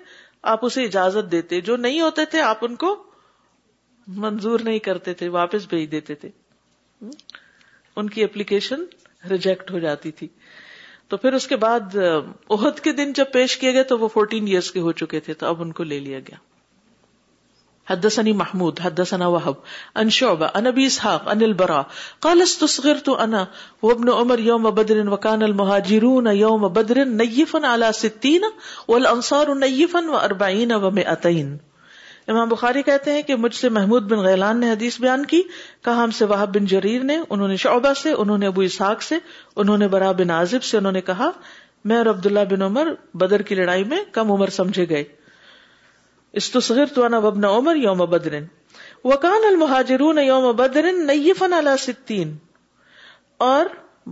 آپ 0.54 0.66
اسے 0.66 0.84
اجازت 0.86 1.32
دیتے 1.32 1.60
جو 1.70 1.76
نہیں 1.86 2.02
ہوتے 2.02 2.26
تھے 2.34 2.42
آپ 2.42 2.66
ان 2.66 2.76
کو 2.84 2.96
منظور 4.26 4.60
نہیں 4.64 4.80
کرتے 4.88 5.14
تھے 5.22 5.28
واپس 5.38 5.68
بھیج 5.70 5.90
دیتے 5.92 6.16
تھے 6.24 6.30
ان 8.02 8.10
کی 8.18 8.24
اپلیکیشن 8.24 8.84
ریجیکٹ 9.30 9.72
ہو 9.72 9.80
جاتی 9.88 10.12
تھی 10.20 10.28
تو 11.10 11.18
پھر 11.24 11.34
اس 11.34 11.48
کے 11.48 11.56
بعد 11.64 11.96
عہد 11.96 12.80
کے 12.84 12.92
دن 13.00 13.14
جب 13.22 13.32
پیش 13.34 13.58
کیے 13.64 13.74
گئے 13.74 13.84
تو 13.94 13.98
وہ 14.00 14.08
فورٹین 14.14 14.48
ایئرس 14.48 14.72
کے 14.72 14.80
ہو 14.80 14.92
چکے 15.04 15.20
تھے 15.28 15.34
تو 15.42 15.46
اب 15.48 15.62
ان 15.62 15.72
کو 15.80 15.84
لے 15.94 16.00
لیا 16.10 16.20
گیا 16.28 16.38
حدثني 17.90 18.32
محمود 18.38 18.80
حدثنا 18.84 19.26
وهب 19.32 19.58
عن 19.96 20.10
شعبة 20.14 20.48
عن 20.56 20.68
أبي 20.68 20.86
إسحاق 20.92 21.28
عن 21.30 21.42
البراء 21.48 21.88
قال 22.26 22.42
استصغرت 22.44 23.10
أنا 23.10 23.42
وابن 23.82 24.12
عمر 24.14 24.40
يوم 24.46 24.70
بدر 24.80 25.02
وكان 25.10 25.44
المهاجرون 25.48 26.28
يوم 26.38 26.68
بدر 26.78 27.04
نيفا 27.10 27.60
على 27.68 27.92
ستين 27.94 28.42
والأنصار 28.88 29.54
نيفا 29.62 30.10
وأربعين 30.12 30.74
ومئتين 30.88 31.56
امام 32.34 32.50
بخاری 32.50 32.82
کہتے 32.86 33.14
ہیں 33.16 33.22
کہ 33.26 33.36
مجھ 33.42 33.54
سے 33.56 33.70
محمود 33.76 34.04
بن 34.12 34.20
غیلان 34.28 34.60
نے 34.60 34.70
حدیث 34.72 35.00
بیان 35.02 35.26
کی 35.34 35.42
کہا 35.88 36.04
ہم 36.04 36.12
سے 36.20 36.26
وہاب 36.32 36.54
بن 36.56 36.66
جریر 36.72 37.04
نے 37.10 37.18
انہوں 37.28 37.48
نے 37.48 37.56
شعبہ 37.64 37.92
سے 38.02 38.12
انہوں 38.24 38.38
نے 38.44 38.48
ابو 38.48 38.62
اسحاق 38.70 39.02
سے 39.10 39.18
انہوں 39.64 39.78
نے 39.78 39.88
برا 39.96 40.12
بن 40.22 40.32
عازب 40.38 40.64
سے 40.70 40.78
انہوں 40.78 40.92
نے 40.92 41.02
کہا 41.12 41.30
میں 41.92 41.98
اور 41.98 42.06
عبداللہ 42.16 42.46
بن 42.56 42.62
عمر 42.70 42.88
بدر 43.26 43.42
کی 43.50 43.56
لڑائی 43.62 43.84
میں 43.94 44.00
کم 44.18 44.32
عمر 44.38 44.50
سمجھے 44.60 44.88
گئے 44.90 45.04
استصغر 46.42 46.90
تو 46.96 47.04
انا 47.08 47.18
وابن 47.26 47.46
عمر 47.50 47.76
یوم 47.82 48.06
بدر 48.14 48.34
وکان 49.10 49.44
المہاجرون 49.50 50.18
یوم 50.24 50.52
بدر 50.62 50.88
نیفن 51.10 51.54
علی 51.60 51.76
ستین 51.86 52.36
اور 53.50 53.66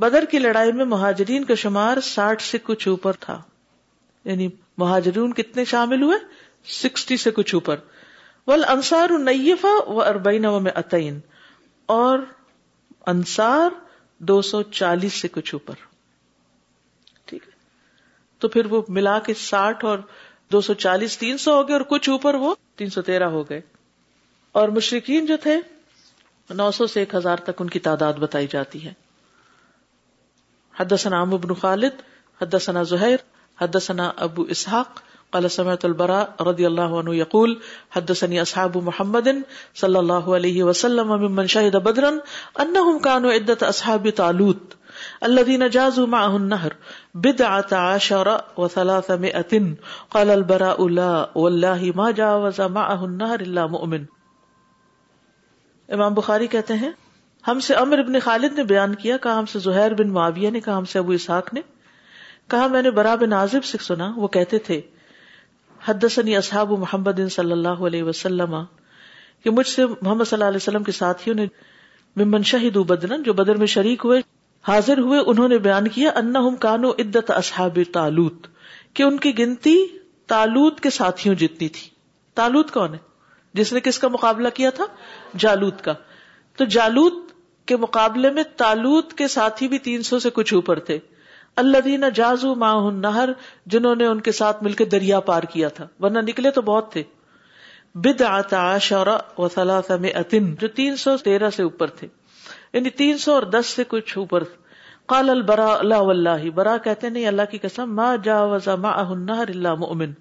بدر 0.03 0.25
کی 0.31 0.39
لڑائی 0.39 0.71
میں 0.79 0.85
مہاجرین 0.93 1.43
کا 1.49 1.55
شمار 1.63 1.99
ساٹھ 2.09 2.41
سے 2.43 2.57
کچھ 2.69 2.87
اوپر 2.87 3.19
تھا 3.25 3.39
یعنی 4.31 4.47
مہاجرون 4.83 5.33
کتنے 5.39 5.65
شامل 5.71 6.01
ہوئے 6.03 6.17
سکسٹی 6.81 7.17
سے 7.25 7.31
کچھ 7.39 7.53
اوپر 7.55 7.79
والانصار 8.47 9.09
نیفا 9.25 9.73
و 9.91 10.01
اربعین 10.01 10.45
و 10.45 10.57
اتین 10.75 11.19
اور 11.97 12.19
انصار 13.13 13.71
دو 14.31 14.41
سو 14.53 14.61
چالیس 14.79 15.21
سے 15.21 15.27
کچھ 15.31 15.53
اوپر 15.55 15.83
ٹھیک 17.31 17.43
ہے 17.47 17.51
تو 18.43 18.47
پھر 18.55 18.71
وہ 18.73 18.81
ملا 18.97 19.17
کے 19.27 19.33
ساٹھ 19.47 19.85
اور 19.85 19.99
دو 20.51 20.59
سو 20.61 20.73
چالیس 20.85 21.17
تین 21.17 21.37
سو 21.43 21.51
ہو 21.55 21.67
گئے 21.67 21.73
اور 21.75 21.81
کچھ 21.89 22.09
اوپر 22.09 22.35
وہ 22.43 22.53
تین 22.77 22.89
سو 22.89 23.01
تیرہ 23.11 23.27
ہو 23.35 23.43
گئے 23.49 23.61
اور 24.61 24.69
مشرقین 24.77 25.25
جو 25.25 25.37
تھے 25.43 25.57
نو 26.57 26.69
سو 26.77 26.87
سے 26.87 26.99
ایک 26.99 27.15
ہزار 27.15 27.37
تک 27.45 27.61
ان 27.61 27.69
کی 27.75 27.79
تعداد 27.87 28.13
بتائی 28.23 28.47
جاتی 28.51 28.85
ہے 28.85 28.93
حد 30.79 30.93
بن 31.41 31.53
خالد 31.61 32.01
حد 32.41 32.55
ثنا 32.61 32.83
زہیر 32.91 33.17
حد 33.61 33.75
ثنا 33.81 34.11
ابو 34.25 34.41
اسحاق 34.55 35.01
قال 35.33 35.47
سمعت 35.49 35.85
البراء 35.85 36.23
رضی 36.49 36.65
اللہ 36.65 37.11
یقول 37.15 37.55
حد 37.95 38.09
اصحاب 38.39 38.77
محمد 38.85 39.27
صلی 39.81 39.97
اللہ 39.97 40.29
علیہ 40.37 40.63
وسلم 40.63 41.13
ممن 41.21 41.45
اصحاب 43.33 44.07
تالوت 44.15 44.75
اللہ 45.25 45.41
دین 45.47 45.61
جاز 45.71 45.97
نہر 46.53 46.73
بد 47.25 47.41
آتا 47.47 47.81
شر 48.05 48.27
و 48.63 48.67
سلاس 48.73 49.09
اتن 49.33 49.73
قال 50.15 50.29
البرا 50.31 50.71
الا 50.85 51.05
و 51.35 51.45
اللہ 51.47 51.83
ما 51.95 52.09
جا 52.17 52.33
وزا 52.45 52.67
ما 52.77 52.83
نہر 53.11 53.39
اللہ 53.45 53.67
مؤمن 53.75 54.03
امام 55.97 56.13
بخاری 56.13 56.47
کہتے 56.55 56.73
ہیں 56.81 56.89
ہم 57.47 57.59
سے 57.67 57.73
امر 57.83 57.99
ابن 58.03 58.19
خالد 58.25 58.57
نے 58.57 58.63
بیان 58.73 58.95
کیا 59.05 59.17
کہا 59.25 59.37
ہم 59.39 59.45
سے 59.53 59.59
زہر 59.69 59.93
بن 60.01 60.11
معاویہ 60.17 60.49
نے 60.57 60.59
کہا 60.67 60.77
ہم 60.77 60.85
سے 60.95 60.99
ابو 60.99 61.11
اسحاق 61.21 61.53
نے 61.53 61.61
کہا 62.55 62.67
میں 62.75 62.81
نے 62.81 62.91
برا 62.99 63.15
بن 63.23 63.33
عازب 63.39 63.63
سے 63.71 63.77
سنا 63.87 64.11
وہ 64.15 64.27
کہتے 64.35 64.59
تھے 64.69 64.79
حدثنی 65.87 66.35
اصحاب 66.41 66.71
محمد 66.85 67.19
صلی 67.35 67.51
اللہ 67.59 67.85
علیہ 67.91 68.03
وسلم 68.11 68.61
کہ 69.43 69.49
مجھ 69.59 69.67
سے 69.67 69.85
محمد 70.01 70.23
صلی 70.25 70.37
اللہ 70.37 70.55
علیہ 70.55 70.65
وسلم 70.67 70.83
کے 70.83 70.91
ساتھیوں 71.01 71.35
نے 71.35 71.45
ممن 72.23 72.43
شہید 72.53 72.77
بدرن 72.93 73.23
جو 73.23 73.33
بدر 73.43 73.57
میں 73.65 73.67
شریک 73.77 74.05
ہوئے 74.05 74.21
حاضر 74.67 74.97
ہوئے 75.05 75.19
انہوں 75.29 75.47
نے 75.49 75.57
بیان 75.67 75.87
کیا 75.95 76.11
کانو 76.61 76.89
عدت 77.03 77.31
اصحاب 77.35 77.77
تالوت 77.93 78.47
کہ 78.95 79.03
ان 79.03 79.17
کی 79.25 79.37
گنتی 79.37 79.75
تالوت 80.33 80.79
کے 80.85 80.89
ساتھیوں 80.99 81.33
جتنی 81.41 81.67
تھی 81.77 81.87
تالوت 82.41 82.71
کون 82.71 82.93
ہے 82.93 82.97
جس 83.59 83.73
نے 83.73 83.79
کس 83.87 83.99
کا 83.99 84.07
کا 84.07 84.11
مقابلہ 84.13 84.49
کیا 84.59 84.69
تھا 84.77 84.85
جالوت 85.43 85.87
تو 86.57 86.65
جالوت 86.77 87.13
کے 87.71 87.75
مقابلے 87.83 88.29
میں 88.37 88.43
تالوت 88.57 89.13
کے 89.21 89.27
ساتھی 89.35 89.67
بھی 89.73 89.79
تین 89.89 90.03
سو 90.11 90.19
سے 90.19 90.29
کچھ 90.33 90.53
اوپر 90.53 90.79
تھے 90.89 90.97
اللہ 91.63 91.81
دینا 91.85 92.09
جازو 92.19 92.53
ماہ 92.65 92.89
نہر 93.01 93.29
جنہوں 93.73 93.95
نے 93.95 94.05
ان 94.05 94.21
کے 94.27 94.31
ساتھ 94.41 94.63
مل 94.63 94.73
کے 94.79 94.85
دریا 94.95 95.19
پار 95.31 95.43
کیا 95.53 95.67
تھا 95.79 95.87
ورنہ 96.03 96.19
نکلے 96.29 96.51
تو 96.51 96.61
بہت 96.71 96.91
تھے 96.91 97.03
بد 98.05 98.21
آتا 98.31 98.63
شورا 98.89 99.17
و 99.37 99.47
جو 99.49 100.67
تین 100.79 100.95
سو 101.07 101.17
تیرہ 101.27 101.49
سے 101.59 101.63
اوپر 101.63 101.89
تھے 101.99 102.07
یعنی 102.73 102.89
تین 102.99 103.17
سو 103.23 103.31
اور 103.33 103.43
دس 103.55 103.73
سے 103.75 103.83
کچھ 103.87 104.17
اوپر 104.17 104.43
قال 105.13 105.29
البرا 105.29 105.65
اللہ 105.73 106.01
واللہ 106.07 106.49
برا 106.55 106.75
کہتے 106.83 107.09
نہیں 107.09 107.25
اللہ 107.27 107.49
کی 107.51 107.57
ما 107.77 107.85
ماں 107.97 108.15
جا 108.23 108.41
وزا 108.53 108.73
الا 109.39 109.73
مؤمن 109.83 110.11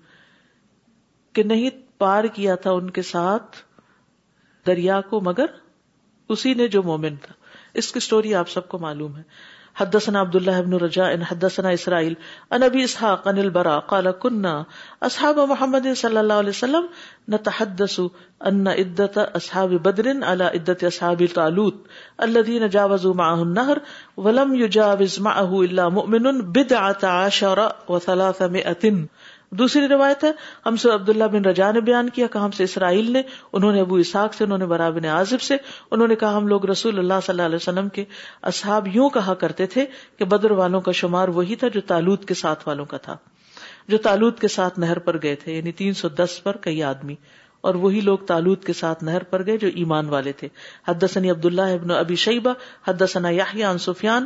کہ 1.38 1.42
نہیں 1.42 1.80
پار 1.98 2.24
کیا 2.34 2.54
تھا 2.64 2.70
ان 2.80 2.90
کے 2.98 3.02
ساتھ 3.10 3.56
دریا 4.66 5.00
کو 5.10 5.20
مگر 5.28 5.54
اسی 6.34 6.52
نے 6.54 6.66
جو 6.74 6.82
مومن 6.82 7.16
تھا 7.24 7.34
اس 7.80 7.90
کی 7.92 8.00
سٹوری 8.00 8.34
آپ 8.40 8.48
سب 8.50 8.68
کو 8.68 8.78
معلوم 8.78 9.16
ہے 9.16 9.22
حدثنا 9.80 10.20
عبد 10.20 10.34
الله 10.38 10.60
بن 10.64 10.74
رجاء 10.80 11.10
حدثنا 11.28 11.72
اسرائيل 11.74 12.16
عن 12.54 12.62
ابي 12.64 12.84
اسحاق 12.84 13.28
عن 13.28 13.38
البراء 13.42 13.78
قال 13.92 14.10
كنا 14.10 14.52
اصحاب 15.08 15.38
محمد 15.52 15.86
صلى 15.92 16.20
الله 16.20 16.42
عليه 16.42 16.56
وسلم 16.56 16.88
نتحدث 17.36 17.96
ان 18.50 18.68
عده 18.68 19.28
اصحاب 19.40 19.74
بدر 19.88 20.10
على 20.24 20.44
عده 20.44 20.88
اصحاب 20.92 21.26
طالوت 21.38 21.80
الذين 22.28 22.68
جاوزوا 22.78 23.14
معه 23.22 23.42
النهر 23.42 23.80
ولم 24.26 24.54
يجاوز 24.64 25.20
معه 25.30 25.62
الا 25.62 25.88
مؤمن 26.00 26.42
بدعه 26.60 27.12
عشر 27.12 27.68
و300 27.88 28.92
دوسری 29.58 29.88
روایت 29.88 30.22
ہے 30.24 30.30
ہم 30.66 30.76
سے 30.82 30.90
عبداللہ 30.90 31.24
بن 31.32 31.44
رجا 31.44 31.70
نے 31.72 31.80
بیان 31.88 32.08
کیا 32.16 32.26
کہ 32.32 32.38
ہم 32.38 32.50
سے 32.58 32.64
اسرائیل 32.64 33.10
نے 33.12 33.22
انہوں 33.58 33.72
نے 33.72 33.80
ابو 33.80 33.96
اسحاق 34.04 34.34
سے 34.34 34.44
انہوں 34.44 34.58
نے 34.58 34.66
برا 34.66 34.88
بن 34.90 35.04
عازب 35.16 35.40
سے 35.48 35.56
انہوں 35.90 36.08
نے 36.08 36.14
کہا 36.22 36.36
ہم 36.36 36.46
لوگ 36.48 36.64
رسول 36.70 36.98
اللہ 36.98 37.20
صلی 37.26 37.32
اللہ 37.32 37.46
علیہ 37.52 37.56
وسلم 37.56 37.88
کے 37.98 38.04
اصحاب 38.52 38.88
یوں 38.94 39.08
کہا 39.18 39.34
کرتے 39.44 39.66
تھے 39.74 39.84
کہ 40.18 40.24
بدر 40.36 40.50
والوں 40.62 40.80
کا 40.88 40.92
شمار 41.02 41.28
وہی 41.40 41.56
تھا 41.64 41.68
جو 41.74 41.80
تالوت 41.86 42.24
کے 42.28 42.34
ساتھ 42.42 42.66
والوں 42.68 42.84
کا 42.86 42.96
تھا 43.08 43.16
جو 43.92 43.98
تالوت 44.06 44.40
کے 44.40 44.48
ساتھ 44.56 44.78
نہر 44.80 44.98
پر 45.08 45.22
گئے 45.22 45.34
تھے 45.44 45.52
یعنی 45.56 45.72
تین 45.82 45.94
سو 46.02 46.08
دس 46.22 46.40
پر 46.42 46.56
کئی 46.66 46.82
آدمی 46.94 47.14
اور 47.70 47.74
وہی 47.82 48.00
لوگ 48.06 48.30
کے 48.66 48.72
ساتھ 48.72 49.02
نہر 49.04 49.22
پر 49.30 49.44
گئے 49.46 49.56
جو 49.64 49.68
ایمان 49.82 50.08
والے 50.14 50.32
تھے 50.40 50.48
حد 50.88 51.04
ابن 51.28 51.90
ابی 51.96 52.14
شیبہ 52.22 52.52
حد 52.88 53.02
یحییٰ 53.36 53.70
عن 53.70 53.78
سفیان 53.84 54.24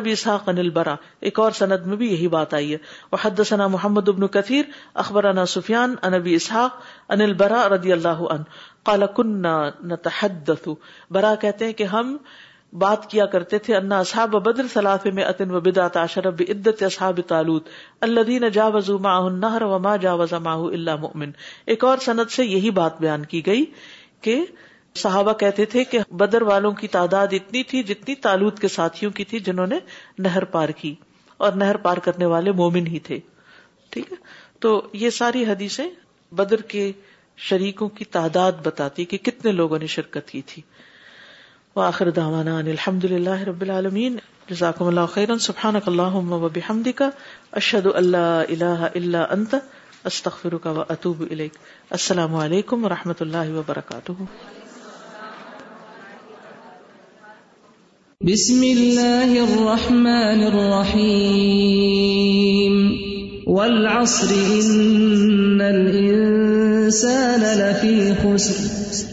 ابی 0.00 0.12
اسحاق 0.12 0.48
عن 0.48 0.68
برا 0.74 0.94
ایک 1.30 1.38
اور 1.46 1.58
سند 1.60 1.86
میں 1.92 1.96
بھی 2.02 2.10
یہی 2.12 2.28
بات 2.36 2.54
آئی 2.54 2.72
ہے 2.72 2.78
اور 3.10 3.18
حد 3.24 3.40
محمد 3.70 4.08
ابن 4.08 4.26
کثیر 4.38 4.70
اخبرنا 5.04 5.46
سفیان 5.56 5.94
ابی 6.12 6.34
اسحاق 6.34 6.80
البرا 7.20 7.38
برا 7.66 8.12
اور 8.12 8.30
عنہ 8.36 8.92
اللہ 8.92 9.20
ان 9.20 9.42
نتحدث 9.92 10.68
برا 11.18 11.34
کہتے 11.40 11.64
ہیں 11.66 11.72
کہ 11.80 11.84
ہم 11.96 12.16
بات 12.82 13.06
کیا 13.10 13.24
کرتے 13.34 13.58
تھے 13.66 13.74
انا 13.76 13.98
اصحاب 14.00 14.34
بدر 14.44 14.66
صلاف 14.72 15.04
میں 15.18 15.24
اتن 15.24 15.50
و 15.50 15.58
اصحاب 15.96 17.20
ایک 21.74 21.84
اور 21.90 21.98
صنعت 22.06 22.32
سے 22.32 22.44
یہی 22.46 22.70
بات 22.80 23.00
بیان 23.00 23.24
کی 23.32 23.40
گئی 23.46 23.64
کہ 24.26 24.36
صحابہ 25.04 25.32
کہتے 25.44 25.64
تھے 25.76 25.84
کہ 25.92 25.98
بدر 26.24 26.42
والوں 26.50 26.72
کی 26.82 26.88
تعداد 26.98 27.32
اتنی 27.38 27.62
تھی 27.72 27.82
جتنی 27.92 28.14
تالوت 28.28 28.58
کے 28.64 28.68
ساتھیوں 28.76 29.10
کی 29.20 29.24
تھی 29.32 29.38
جنہوں 29.48 29.66
نے 29.72 29.78
نہر 30.28 30.44
پار 30.56 30.68
کی 30.82 30.94
اور 31.46 31.52
نہر 31.64 31.76
پار 31.88 31.96
کرنے 32.08 32.26
والے 32.34 32.52
مومن 32.62 32.86
ہی 32.86 32.98
تھے 33.10 33.18
ٹھیک 33.96 34.12
ہے 34.12 34.16
تو 34.64 34.80
یہ 35.04 35.10
ساری 35.20 35.44
حدیثیں 35.50 35.88
بدر 36.42 36.60
کے 36.74 36.90
شریکوں 37.48 37.88
کی 37.96 38.04
تعداد 38.18 38.52
بتاتی 38.66 39.04
کہ 39.08 39.16
کتنے 39.30 39.52
لوگوں 39.52 39.78
نے 39.78 39.86
شرکت 39.94 40.28
کی 40.30 40.40
تھی 40.54 40.62
وآخر 41.76 42.08
دعوانا 42.16 42.52
ان 42.60 42.68
الحمد 42.72 43.02
لله 43.06 43.42
رب 43.46 43.62
العالمين 43.62 44.14
جزاكم 44.50 44.88
الله 44.90 45.02
خيرا 45.14 45.34
سبحانك 45.46 45.88
اللهم 45.88 46.30
وبحمدك 46.42 47.10
اشهد 47.60 47.86
ان 48.00 48.06
لا 48.12 48.44
اله 48.52 48.86
الا 49.00 49.24
انت 49.34 49.56
استغفرك 50.10 50.78
واتوب 50.78 51.18
اليك 51.26 51.98
السلام 51.98 52.36
عليكم 52.42 52.88
ورحمه 52.88 53.16
الله 53.26 53.50
وبركاته 53.58 54.22
بسم 58.30 58.62
الله 58.68 59.34
الرحمن 59.40 60.44
الرحيم 60.52 62.78
والعصر 63.58 64.32
ان 64.38 65.66
الانسان 65.66 67.46
لفي 67.62 67.98
خسر 68.22 69.12